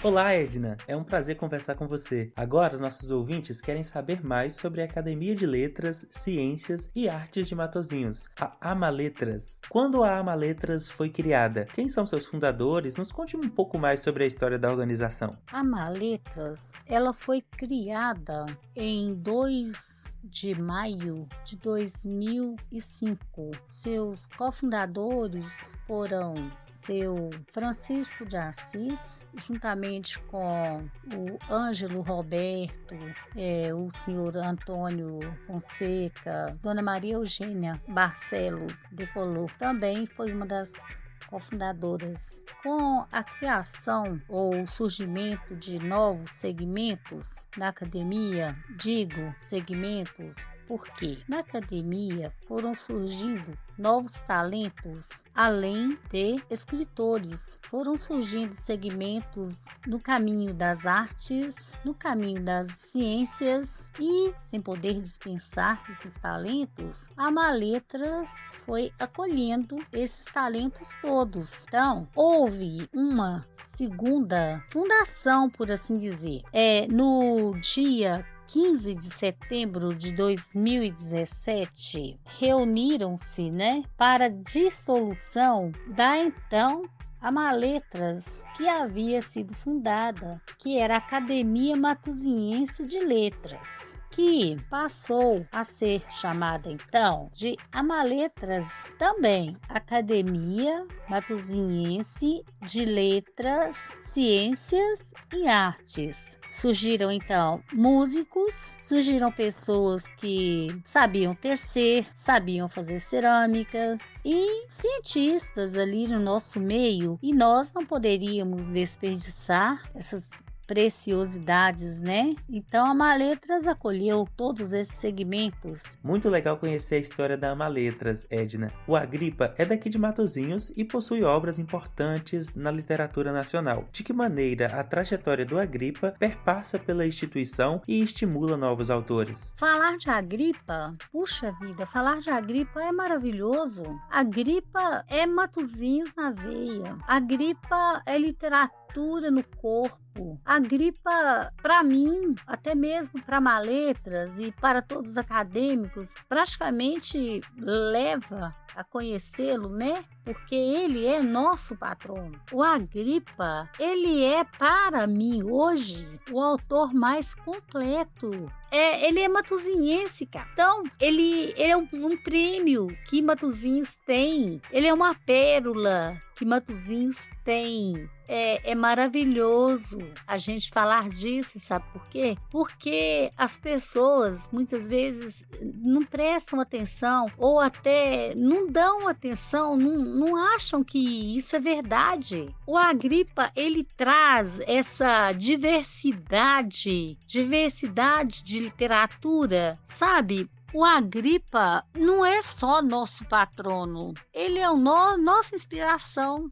Olá, 0.00 0.32
Edna! 0.32 0.76
É 0.86 0.96
um 0.96 1.02
prazer 1.02 1.36
conversar 1.36 1.74
com 1.74 1.88
você. 1.88 2.32
Agora, 2.36 2.78
nossos 2.78 3.10
ouvintes 3.10 3.60
querem 3.60 3.82
saber 3.82 4.24
mais 4.24 4.54
sobre 4.54 4.80
a 4.80 4.84
Academia 4.84 5.34
de 5.34 5.44
Letras, 5.44 6.06
Ciências 6.12 6.88
e 6.94 7.08
Artes 7.08 7.48
de 7.48 7.54
Matozinhos, 7.56 8.28
a 8.40 8.56
Amaletras. 8.60 9.58
Quando 9.68 10.04
a 10.04 10.16
Amaletras 10.18 10.88
foi 10.88 11.10
criada? 11.10 11.66
Quem 11.74 11.88
são 11.88 12.06
seus 12.06 12.26
fundadores? 12.26 12.94
Nos 12.94 13.10
conte 13.10 13.36
um 13.36 13.48
pouco 13.48 13.76
mais 13.76 13.98
sobre 13.98 14.22
a 14.22 14.26
história 14.28 14.56
da 14.56 14.70
organização. 14.70 15.36
A 15.52 15.58
Amaletras, 15.58 16.74
ela 16.86 17.12
foi 17.12 17.42
criada 17.42 18.46
em 18.76 19.16
2 19.16 20.14
de 20.22 20.54
maio 20.60 21.26
de 21.44 21.56
2005. 21.58 23.50
Seus 23.66 24.28
cofundadores 24.28 25.74
foram 25.88 26.34
seu 26.66 27.30
Francisco 27.48 28.24
de 28.24 28.36
Assis, 28.36 29.26
juntamente 29.34 29.87
juntamente 29.88 30.18
com 30.20 30.84
o 31.14 31.52
Ângelo 31.52 32.02
Roberto, 32.02 32.94
é, 33.34 33.72
o 33.74 33.90
senhor 33.90 34.36
Antônio 34.36 35.18
Fonseca, 35.46 36.56
Dona 36.62 36.82
Maria 36.82 37.14
Eugênia 37.14 37.80
Barcelos 37.88 38.82
Decolor, 38.92 39.50
também 39.58 40.06
foi 40.06 40.32
uma 40.32 40.46
das 40.46 41.02
cofundadoras. 41.26 42.44
Com 42.62 43.06
a 43.10 43.22
criação 43.22 44.20
ou 44.28 44.66
surgimento 44.66 45.54
de 45.56 45.78
novos 45.78 46.30
segmentos 46.30 47.46
na 47.56 47.68
academia, 47.68 48.56
digo 48.76 49.32
segmentos 49.36 50.48
porque 50.68 51.18
na 51.26 51.38
academia 51.38 52.30
foram 52.46 52.74
surgindo 52.74 53.56
novos 53.78 54.20
talentos, 54.20 55.24
além 55.34 55.98
de 56.10 56.42
escritores. 56.50 57.58
Foram 57.62 57.96
surgindo 57.96 58.52
segmentos 58.52 59.64
no 59.86 59.98
caminho 59.98 60.52
das 60.52 60.84
artes, 60.84 61.78
no 61.84 61.94
caminho 61.94 62.42
das 62.42 62.68
ciências 62.68 63.90
e, 63.98 64.34
sem 64.42 64.60
poder 64.60 65.00
dispensar 65.00 65.82
esses 65.88 66.14
talentos, 66.14 67.08
a 67.16 67.30
Maletras 67.30 68.56
foi 68.66 68.92
acolhendo 68.98 69.78
esses 69.92 70.26
talentos 70.26 70.92
todos. 71.00 71.64
Então, 71.66 72.06
houve 72.14 72.88
uma 72.92 73.44
segunda 73.52 74.62
fundação, 74.68 75.48
por 75.48 75.70
assim 75.70 75.96
dizer. 75.96 76.42
É 76.52 76.86
no 76.88 77.52
dia 77.60 78.26
15 78.48 78.94
de 78.94 79.10
setembro 79.10 79.94
de 79.94 80.10
2017, 80.12 82.18
reuniram-se, 82.38 83.50
né, 83.50 83.82
para 83.96 84.28
dissolução 84.28 85.72
da 85.86 86.16
então 86.16 86.82
a 87.20 87.32
Maletras, 87.32 88.44
que 88.56 88.68
havia 88.68 89.20
sido 89.20 89.54
fundada, 89.54 90.40
que 90.58 90.78
era 90.78 90.94
a 90.94 90.98
Academia 90.98 91.76
Matuziense 91.76 92.86
de 92.86 93.00
Letras, 93.00 94.00
que 94.10 94.56
passou 94.70 95.46
a 95.52 95.64
ser 95.64 96.02
chamada 96.10 96.70
então 96.70 97.30
de 97.32 97.56
Amaletras 97.72 98.94
também, 98.98 99.56
Academia 99.68 100.86
Matuziense 101.08 102.44
de 102.62 102.84
Letras, 102.84 103.92
Ciências 103.98 105.12
e 105.32 105.46
Artes. 105.46 106.38
Surgiram 106.50 107.10
então 107.10 107.62
músicos, 107.72 108.76
surgiram 108.80 109.30
pessoas 109.30 110.08
que 110.08 110.68
sabiam 110.82 111.34
tecer, 111.34 112.06
sabiam 112.12 112.68
fazer 112.68 113.00
cerâmicas 113.00 114.20
e 114.24 114.66
cientistas 114.68 115.76
ali 115.76 116.06
no 116.06 116.18
nosso 116.18 116.58
meio 116.58 117.07
e 117.22 117.32
nós 117.32 117.72
não 117.72 117.86
poderíamos 117.86 118.66
desperdiçar 118.66 119.88
essas 119.94 120.36
preciosidades, 120.68 121.98
né? 121.98 122.34
Então 122.48 122.86
a 122.86 122.94
Maletras 122.94 123.66
acolheu 123.66 124.28
todos 124.36 124.74
esses 124.74 124.94
segmentos. 124.94 125.96
Muito 126.04 126.28
legal 126.28 126.58
conhecer 126.58 126.96
a 126.96 127.00
história 127.00 127.38
da 127.38 127.56
Maletras, 127.56 128.26
Edna. 128.30 128.70
O 128.86 128.94
Agripa 128.94 129.54
é 129.56 129.64
daqui 129.64 129.88
de 129.88 129.98
Matozinhos 129.98 130.70
e 130.76 130.84
possui 130.84 131.24
obras 131.24 131.58
importantes 131.58 132.54
na 132.54 132.70
literatura 132.70 133.32
nacional. 133.32 133.88
De 133.90 134.04
que 134.04 134.12
maneira 134.12 134.66
a 134.78 134.84
trajetória 134.84 135.44
do 135.44 135.58
Agripa 135.58 136.14
perpassa 136.18 136.78
pela 136.78 137.06
instituição 137.06 137.80
e 137.88 138.02
estimula 138.02 138.56
novos 138.56 138.90
autores? 138.90 139.54
Falar 139.56 139.96
de 139.96 140.10
Agripa, 140.10 140.94
puxa 141.10 141.50
vida, 141.62 141.86
falar 141.86 142.20
de 142.20 142.28
Agripa 142.28 142.82
é 142.82 142.92
maravilhoso. 142.92 143.84
Agripa 144.10 145.02
é 145.08 145.24
Matozinhos 145.24 146.14
na 146.14 146.30
veia. 146.30 146.94
Agripa 147.06 148.02
é 148.04 148.18
literatura 148.18 148.87
no 149.30 149.44
corpo. 149.44 150.40
A 150.44 150.58
gripa, 150.58 151.52
para 151.62 151.82
mim, 151.82 152.34
até 152.46 152.74
mesmo 152.74 153.22
para 153.22 153.40
maletras 153.40 154.40
e 154.40 154.50
para 154.50 154.82
todos 154.82 155.12
os 155.12 155.18
acadêmicos, 155.18 156.14
praticamente 156.28 157.40
leva 157.56 158.52
a 158.74 158.82
conhecê-lo, 158.84 159.68
né? 159.68 160.02
Porque 160.28 160.54
ele 160.54 161.06
é 161.06 161.22
nosso 161.22 161.74
patrono. 161.74 162.38
O 162.52 162.62
Agripa, 162.62 163.66
ele 163.80 164.22
é 164.22 164.44
para 164.44 165.06
mim 165.06 165.42
hoje 165.42 166.06
o 166.30 166.38
autor 166.38 166.92
mais 166.92 167.34
completo 167.34 168.30
é, 168.70 169.06
ele 169.08 169.20
é 169.20 169.28
matuzinhense, 169.28 170.26
cara. 170.26 170.48
Então, 170.52 170.84
ele, 171.00 171.54
ele 171.56 171.70
é 171.70 171.76
um, 171.76 171.88
um, 171.92 172.16
prêmio 172.16 172.88
que 173.06 173.22
Matuzinhos 173.22 173.96
tem. 174.06 174.60
Ele 174.70 174.86
é 174.86 174.92
uma 174.92 175.14
pérola 175.14 176.18
que 176.36 176.44
Matuzinhos 176.44 177.28
tem. 177.44 178.08
É, 178.30 178.72
é, 178.72 178.74
maravilhoso 178.74 179.98
a 180.26 180.36
gente 180.36 180.68
falar 180.68 181.08
disso, 181.08 181.58
sabe 181.58 181.86
por 181.94 182.04
quê? 182.10 182.36
Porque 182.50 183.30
as 183.38 183.56
pessoas 183.56 184.46
muitas 184.52 184.86
vezes 184.86 185.46
não 185.62 186.04
prestam 186.04 186.60
atenção 186.60 187.32
ou 187.38 187.58
até 187.58 188.34
não 188.34 188.70
dão 188.70 189.08
atenção, 189.08 189.78
não, 189.78 189.96
não 190.18 190.36
acham 190.36 190.82
que 190.82 190.98
isso 191.36 191.54
é 191.54 191.60
verdade. 191.60 192.54
O 192.66 192.76
Agripa 192.76 193.52
ele 193.54 193.84
traz 193.84 194.60
essa 194.60 195.32
diversidade, 195.32 197.16
diversidade 197.26 198.42
de 198.42 198.58
literatura, 198.58 199.78
sabe? 199.86 200.50
O 200.74 200.84
Agripa 200.84 201.84
não 201.96 202.26
é 202.26 202.42
só 202.42 202.82
nosso 202.82 203.24
patrono, 203.24 204.12
ele 204.34 204.58
é 204.58 204.68
o 204.68 204.76
no, 204.76 205.16
nossa 205.16 205.54
inspiração. 205.54 206.50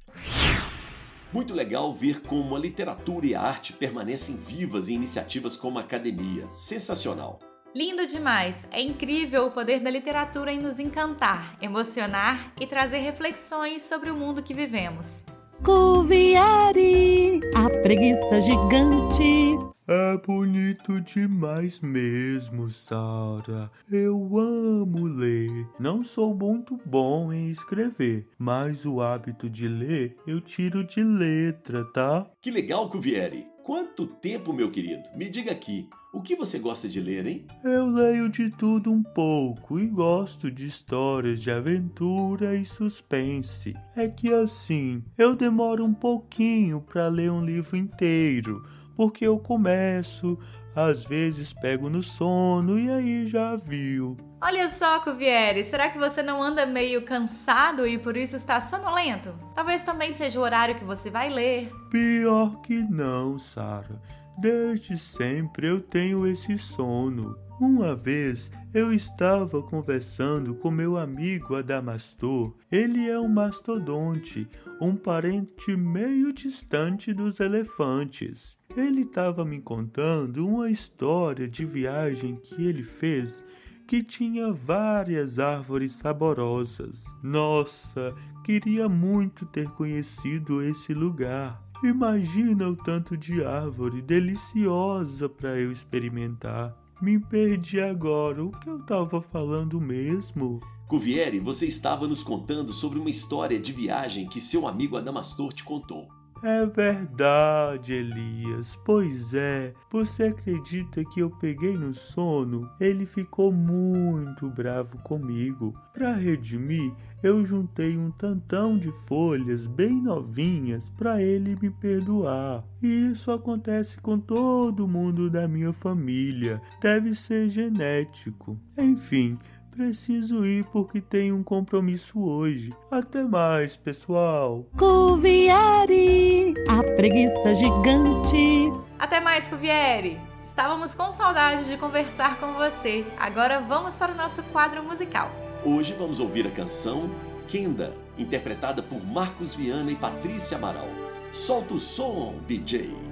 Muito 1.33 1.53
legal 1.53 1.93
ver 1.93 2.23
como 2.23 2.57
a 2.57 2.59
literatura 2.59 3.27
e 3.27 3.35
a 3.35 3.43
arte 3.43 3.73
permanecem 3.75 4.37
vivas 4.37 4.89
em 4.89 4.95
iniciativas 4.95 5.55
como 5.55 5.79
a 5.79 5.83
academia. 5.83 6.49
Sensacional! 6.55 7.56
Lindo 7.75 8.07
demais! 8.07 8.67
É 8.71 8.81
incrível 8.81 9.47
o 9.47 9.51
poder 9.51 9.81
da 9.81 9.91
literatura 9.91 10.53
em 10.53 10.59
nos 10.59 10.79
encantar, 10.79 11.57
emocionar 11.61 12.53
e 12.61 12.67
trazer 12.67 12.99
reflexões 12.99 13.83
sobre 13.83 14.11
o 14.11 14.17
mundo 14.17 14.43
que 14.43 14.55
vivemos. 14.55 15.25
Cuviari, 15.63 17.41
a 17.55 17.83
preguiça 17.83 18.41
gigante. 18.41 19.59
É 19.89 20.17
bonito 20.19 21.01
demais 21.01 21.81
mesmo, 21.81 22.71
Sara. 22.71 23.71
Eu 23.91 24.37
amo 24.37 25.07
ler. 25.07 25.69
Não 25.79 26.03
sou 26.03 26.35
muito 26.35 26.77
bom 26.85 27.33
em 27.33 27.51
escrever, 27.51 28.27
mas 28.37 28.85
o 28.85 29.01
hábito 29.01 29.49
de 29.49 29.69
ler 29.69 30.17
eu 30.27 30.41
tiro 30.41 30.83
de 30.83 31.03
letra, 31.03 31.85
tá? 31.93 32.27
Que 32.41 32.51
legal, 32.51 32.91
Cuvieri. 32.91 33.47
Quanto 33.67 34.07
tempo, 34.07 34.53
meu 34.53 34.71
querido? 34.71 35.03
Me 35.17 35.29
diga 35.29 35.51
aqui, 35.51 35.89
o 36.13 36.23
que 36.23 36.37
você 36.37 36.57
gosta 36.57 36.89
de 36.89 37.01
ler, 37.01 37.27
hein? 37.27 37.47
Eu 37.65 37.89
leio 37.89 38.29
de 38.29 38.49
tudo 38.49 38.93
um 38.93 39.03
pouco 39.03 39.81
e 39.81 39.89
gosto 39.89 40.49
de 40.53 40.69
histórias 40.69 41.43
de 41.43 41.51
aventura 41.51 42.55
e 42.55 42.65
suspense. 42.65 43.75
É 43.97 44.07
que 44.07 44.33
assim, 44.33 45.03
eu 45.19 45.35
demoro 45.35 45.85
um 45.85 45.93
pouquinho 45.93 46.81
para 46.81 47.09
ler 47.09 47.29
um 47.29 47.45
livro 47.45 47.77
inteiro 47.77 48.65
porque 48.97 49.27
eu 49.27 49.39
começo, 49.39 50.39
às 50.77 51.05
vezes 51.05 51.55
pego 51.55 51.89
no 51.89 52.03
sono 52.03 52.79
e 52.79 52.91
aí 52.91 53.27
já 53.27 53.57
viu. 53.57 54.17
Olha 54.41 54.69
só, 54.69 55.01
Cuvieri, 55.01 55.65
será 55.65 55.89
que 55.89 55.99
você 55.99 56.23
não 56.23 56.43
anda 56.43 56.67
meio 56.67 57.03
cansado 57.03 57.87
e 57.87 57.99
por 57.99 58.17
isso 58.17 58.37
está 58.37 58.61
sonolento? 58.61 59.35
Talvez 59.55 59.83
também 59.83 60.13
seja 60.13 60.39
o 60.39 60.43
horário 60.43 60.75
que 60.75 60.85
você 60.85 61.11
vai 61.11 61.31
ler. 61.31 61.73
Pior 61.91 62.61
que 62.61 62.75
não, 62.75 63.39
Sara. 63.39 64.01
Desde 64.39 64.99
sempre 64.99 65.67
eu 65.67 65.81
tenho 65.81 66.27
esse 66.27 66.59
sono. 66.59 67.46
Uma 67.59 67.97
vez 67.97 68.51
eu 68.75 68.93
estava 68.93 69.63
conversando 69.63 70.55
com 70.57 70.71
meu 70.71 70.99
amigo 70.99 71.57
Adamastor. 71.57 72.55
Ele 72.71 73.09
é 73.09 73.19
um 73.19 73.29
mastodonte, 73.29 74.47
um 74.79 74.95
parente 74.95 75.75
meio 75.75 76.35
distante 76.35 77.15
dos 77.15 77.41
elefantes. 77.41 78.59
Ele 78.77 79.03
estava 79.03 79.43
me 79.43 79.59
contando 79.59 80.47
uma 80.47 80.71
história 80.71 81.49
de 81.49 81.65
viagem 81.65 82.37
que 82.37 82.63
ele 82.63 82.83
fez 82.83 83.43
que 83.87 84.03
tinha 84.03 84.53
várias 84.53 85.39
árvores 85.39 85.95
saborosas. 85.95 87.07
Nossa, 87.23 88.15
queria 88.45 88.87
muito 88.87 89.47
ter 89.47 89.71
conhecido 89.71 90.61
esse 90.61 90.93
lugar. 90.93 91.63
Imagina 91.83 92.69
o 92.69 92.77
tanto 92.77 93.17
de 93.17 93.43
árvore 93.43 94.03
deliciosa 94.03 95.27
para 95.27 95.59
eu 95.59 95.73
experimentar. 95.73 96.86
Me 97.01 97.19
perdi 97.19 97.79
agora. 97.81 98.43
O 98.43 98.51
que 98.51 98.69
eu 98.69 98.79
estava 98.79 99.21
falando 99.21 99.79
mesmo? 99.79 100.61
Cuvieri, 100.89 101.39
você 101.39 101.67
estava 101.67 102.07
nos 102.07 102.23
contando 102.23 102.73
sobre 102.73 102.99
uma 102.99 103.11
história 103.11 103.59
de 103.59 103.73
viagem 103.73 104.27
que 104.27 104.41
seu 104.41 104.67
amigo 104.67 104.97
Adamastor 104.97 105.53
te 105.53 105.63
contou. 105.63 106.09
É 106.43 106.67
verdade, 106.67 107.93
Elias. 107.95 108.79
Pois 108.85 109.33
é, 109.33 109.73
você 109.91 110.25
acredita 110.25 111.05
que 111.05 111.21
eu 111.21 111.31
peguei 111.31 111.77
no 111.77 111.95
sono? 111.95 112.71
Ele 112.79 113.07
ficou 113.07 113.51
muito 113.51 114.49
bravo 114.51 114.99
comigo. 114.99 115.75
Para 115.95 116.13
redimir, 116.13 116.93
eu 117.23 117.45
juntei 117.45 117.97
um 117.97 118.11
tantão 118.11 118.79
de 118.79 118.93
folhas 119.07 119.67
bem 119.67 120.01
novinhas 120.01 120.91
para 120.91 121.23
ele 121.23 121.57
me 121.61 121.71
perdoar. 121.71 122.63
E 122.83 123.11
isso 123.11 123.33
acontece 123.33 123.99
com 123.99 124.19
todo 124.19 124.87
mundo 124.87 125.31
da 125.31 125.49
minha 125.49 125.73
família. 125.73 126.61
Deve 126.81 127.15
ser 127.15 127.49
genético. 127.49 128.61
Enfim, 128.77 129.39
preciso 129.77 130.47
ir 130.47 130.65
porque 130.73 131.01
tenho 131.01 131.37
um 131.37 131.43
compromisso 131.43 132.19
hoje. 132.21 132.73
Até 132.91 133.23
mais, 133.23 133.77
pessoal. 133.77 134.67
Cuvieri, 134.79 136.55
a 136.69 136.83
preguiça 136.97 137.55
gigante. 137.55 138.73
Até 138.99 139.21
mais, 139.21 139.47
Cuvieri! 139.47 140.19
Estávamos 140.43 140.95
com 140.95 141.11
saudade 141.11 141.69
de 141.69 141.77
conversar 141.77 142.39
com 142.39 142.55
você. 142.55 143.05
Agora 143.19 143.61
vamos 143.61 143.99
para 143.99 144.13
o 144.13 144.17
nosso 144.17 144.43
quadro 144.45 144.83
musical. 144.83 145.31
Hoje 145.65 145.95
vamos 145.99 146.21
ouvir 146.21 146.47
a 146.47 146.51
canção 146.51 147.11
Kenda, 147.47 147.95
interpretada 148.17 148.83
por 148.83 149.05
Marcos 149.05 149.55
Viana 149.55 149.91
e 149.91 149.97
Patrícia 149.97 150.57
Amaral. 150.57 150.89
Solta 151.31 151.75
o 151.75 151.79
som, 151.79 152.37
DJ. 152.47 153.06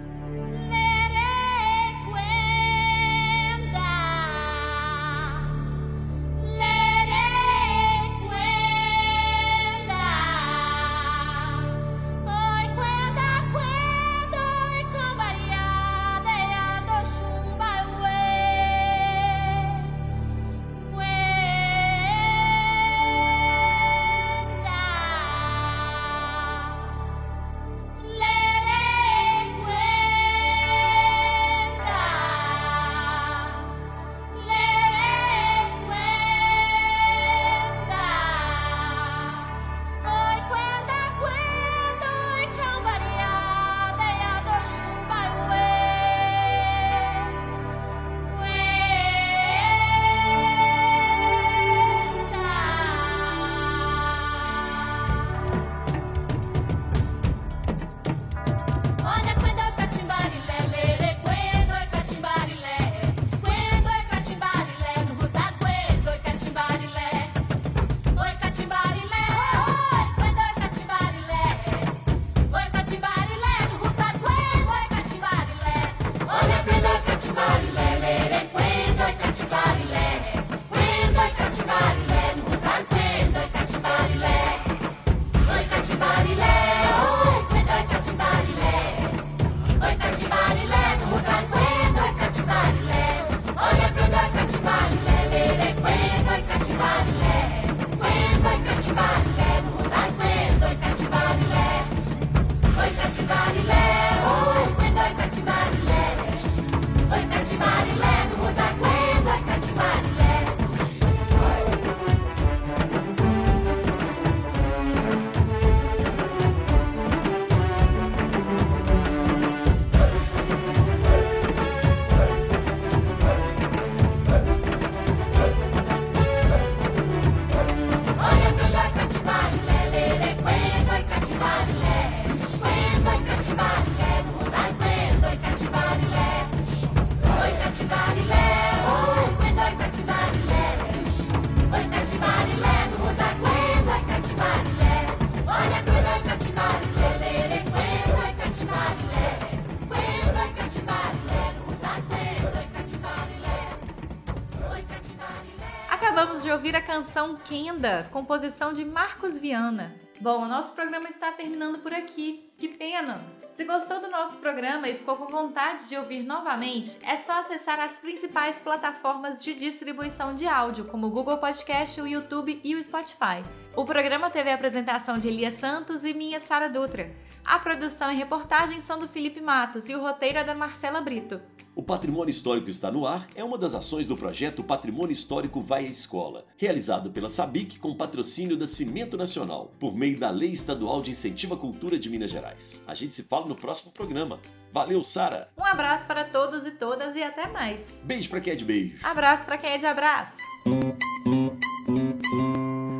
Canção 157.15 157.37
Kenda, 157.37 158.09
composição 158.11 158.73
de 158.73 158.85
Marcos 158.85 159.39
Viana. 159.39 159.95
Bom, 160.21 160.43
o 160.43 160.49
nosso 160.49 160.75
programa 160.75 161.09
está 161.09 161.31
terminando 161.31 161.79
por 161.79 161.95
aqui. 161.95 162.51
Que 162.59 162.67
pena! 162.67 163.21
Se 163.53 163.65
gostou 163.65 164.01
do 164.01 164.11
nosso 164.11 164.39
programa 164.39 164.89
e 164.89 164.97
ficou 164.97 165.17
com 165.17 165.29
vontade 165.29 165.89
de 165.89 165.97
ouvir 165.97 166.25
novamente, 166.25 166.99
é 167.05 167.17
só 167.17 167.39
acessar 167.39 167.79
as 167.79 168.01
principais 168.01 168.59
plataformas 168.59 169.45
de 169.45 169.55
distribuição 169.55 170.35
de 170.35 170.45
áudio, 170.49 170.87
como 170.87 171.07
o 171.07 171.11
Google 171.11 171.39
Podcast, 171.39 172.01
o 172.01 172.07
YouTube 172.09 172.61
e 172.65 172.75
o 172.75 172.83
Spotify. 172.83 173.45
O 173.77 173.85
programa 173.85 174.29
teve 174.29 174.51
a 174.51 174.57
apresentação 174.57 175.17
de 175.17 175.29
Elias 175.29 175.55
Santos 175.55 176.05
e 176.05 176.13
minha 176.13 176.41
Sara 176.41 176.69
Dutra. 176.69 177.15
A 177.45 177.61
produção 177.61 178.11
e 178.11 178.17
reportagem 178.17 178.81
são 178.81 178.99
do 178.99 179.07
Felipe 179.07 179.41
Matos 179.41 179.89
e 179.89 179.95
o 179.95 180.01
roteiro 180.01 180.39
é 180.39 180.43
da 180.43 180.55
Marcela 180.57 181.01
Brito. 181.01 181.41
O 181.77 181.83
Patrimônio 181.83 182.31
Histórico 182.31 182.71
está 182.71 182.91
no 182.91 183.05
ar 183.05 183.27
é 183.35 183.43
uma 183.43 183.59
das 183.59 183.75
ações 183.75 184.07
do 184.07 184.17
projeto 184.17 184.63
Patrimônio 184.63 185.13
Histórico 185.13 185.61
Vai 185.61 185.85
à 185.85 185.89
Escola, 185.89 186.47
realizado 186.57 187.11
pela 187.11 187.29
SABIC 187.29 187.81
com 187.81 187.97
patrocínio 187.97 188.57
da 188.57 188.67
Cimento 188.67 189.17
Nacional, 189.17 189.73
por 189.81 189.93
meio 189.97 190.17
da 190.17 190.31
Lei 190.31 190.53
Estadual 190.53 191.01
de 191.01 191.11
Incentivo 191.11 191.55
à 191.55 191.57
Cultura 191.57 191.99
de 191.99 192.09
Minas 192.09 192.31
Gerais. 192.31 192.85
A 192.87 192.95
gente 192.95 193.13
se 193.13 193.25
fala 193.25 193.47
no 193.47 193.57
próximo 193.57 193.91
programa. 193.91 194.39
Valeu, 194.73 195.03
Sara! 195.03 195.49
Um 195.59 195.65
abraço 195.65 196.07
para 196.07 196.23
todos 196.23 196.65
e 196.65 196.71
todas 196.71 197.17
e 197.17 197.23
até 197.23 197.49
mais. 197.49 198.01
Beijo 198.05 198.31
para 198.31 198.41
quem 198.41 198.53
é 198.53 198.57
de 198.57 198.65
beijo. 198.65 199.05
Abraço 199.05 199.45
para 199.45 199.59
quem 199.59 199.71
é 199.71 199.79
de 199.79 199.87
abraço. 199.87 200.39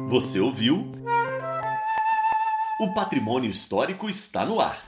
Você 0.09 0.41
ouviu? 0.41 0.91
O 2.81 2.93
Patrimônio 2.93 3.51
Histórico 3.51 4.09
está 4.09 4.45
no 4.45 4.61
ar. 4.61 4.83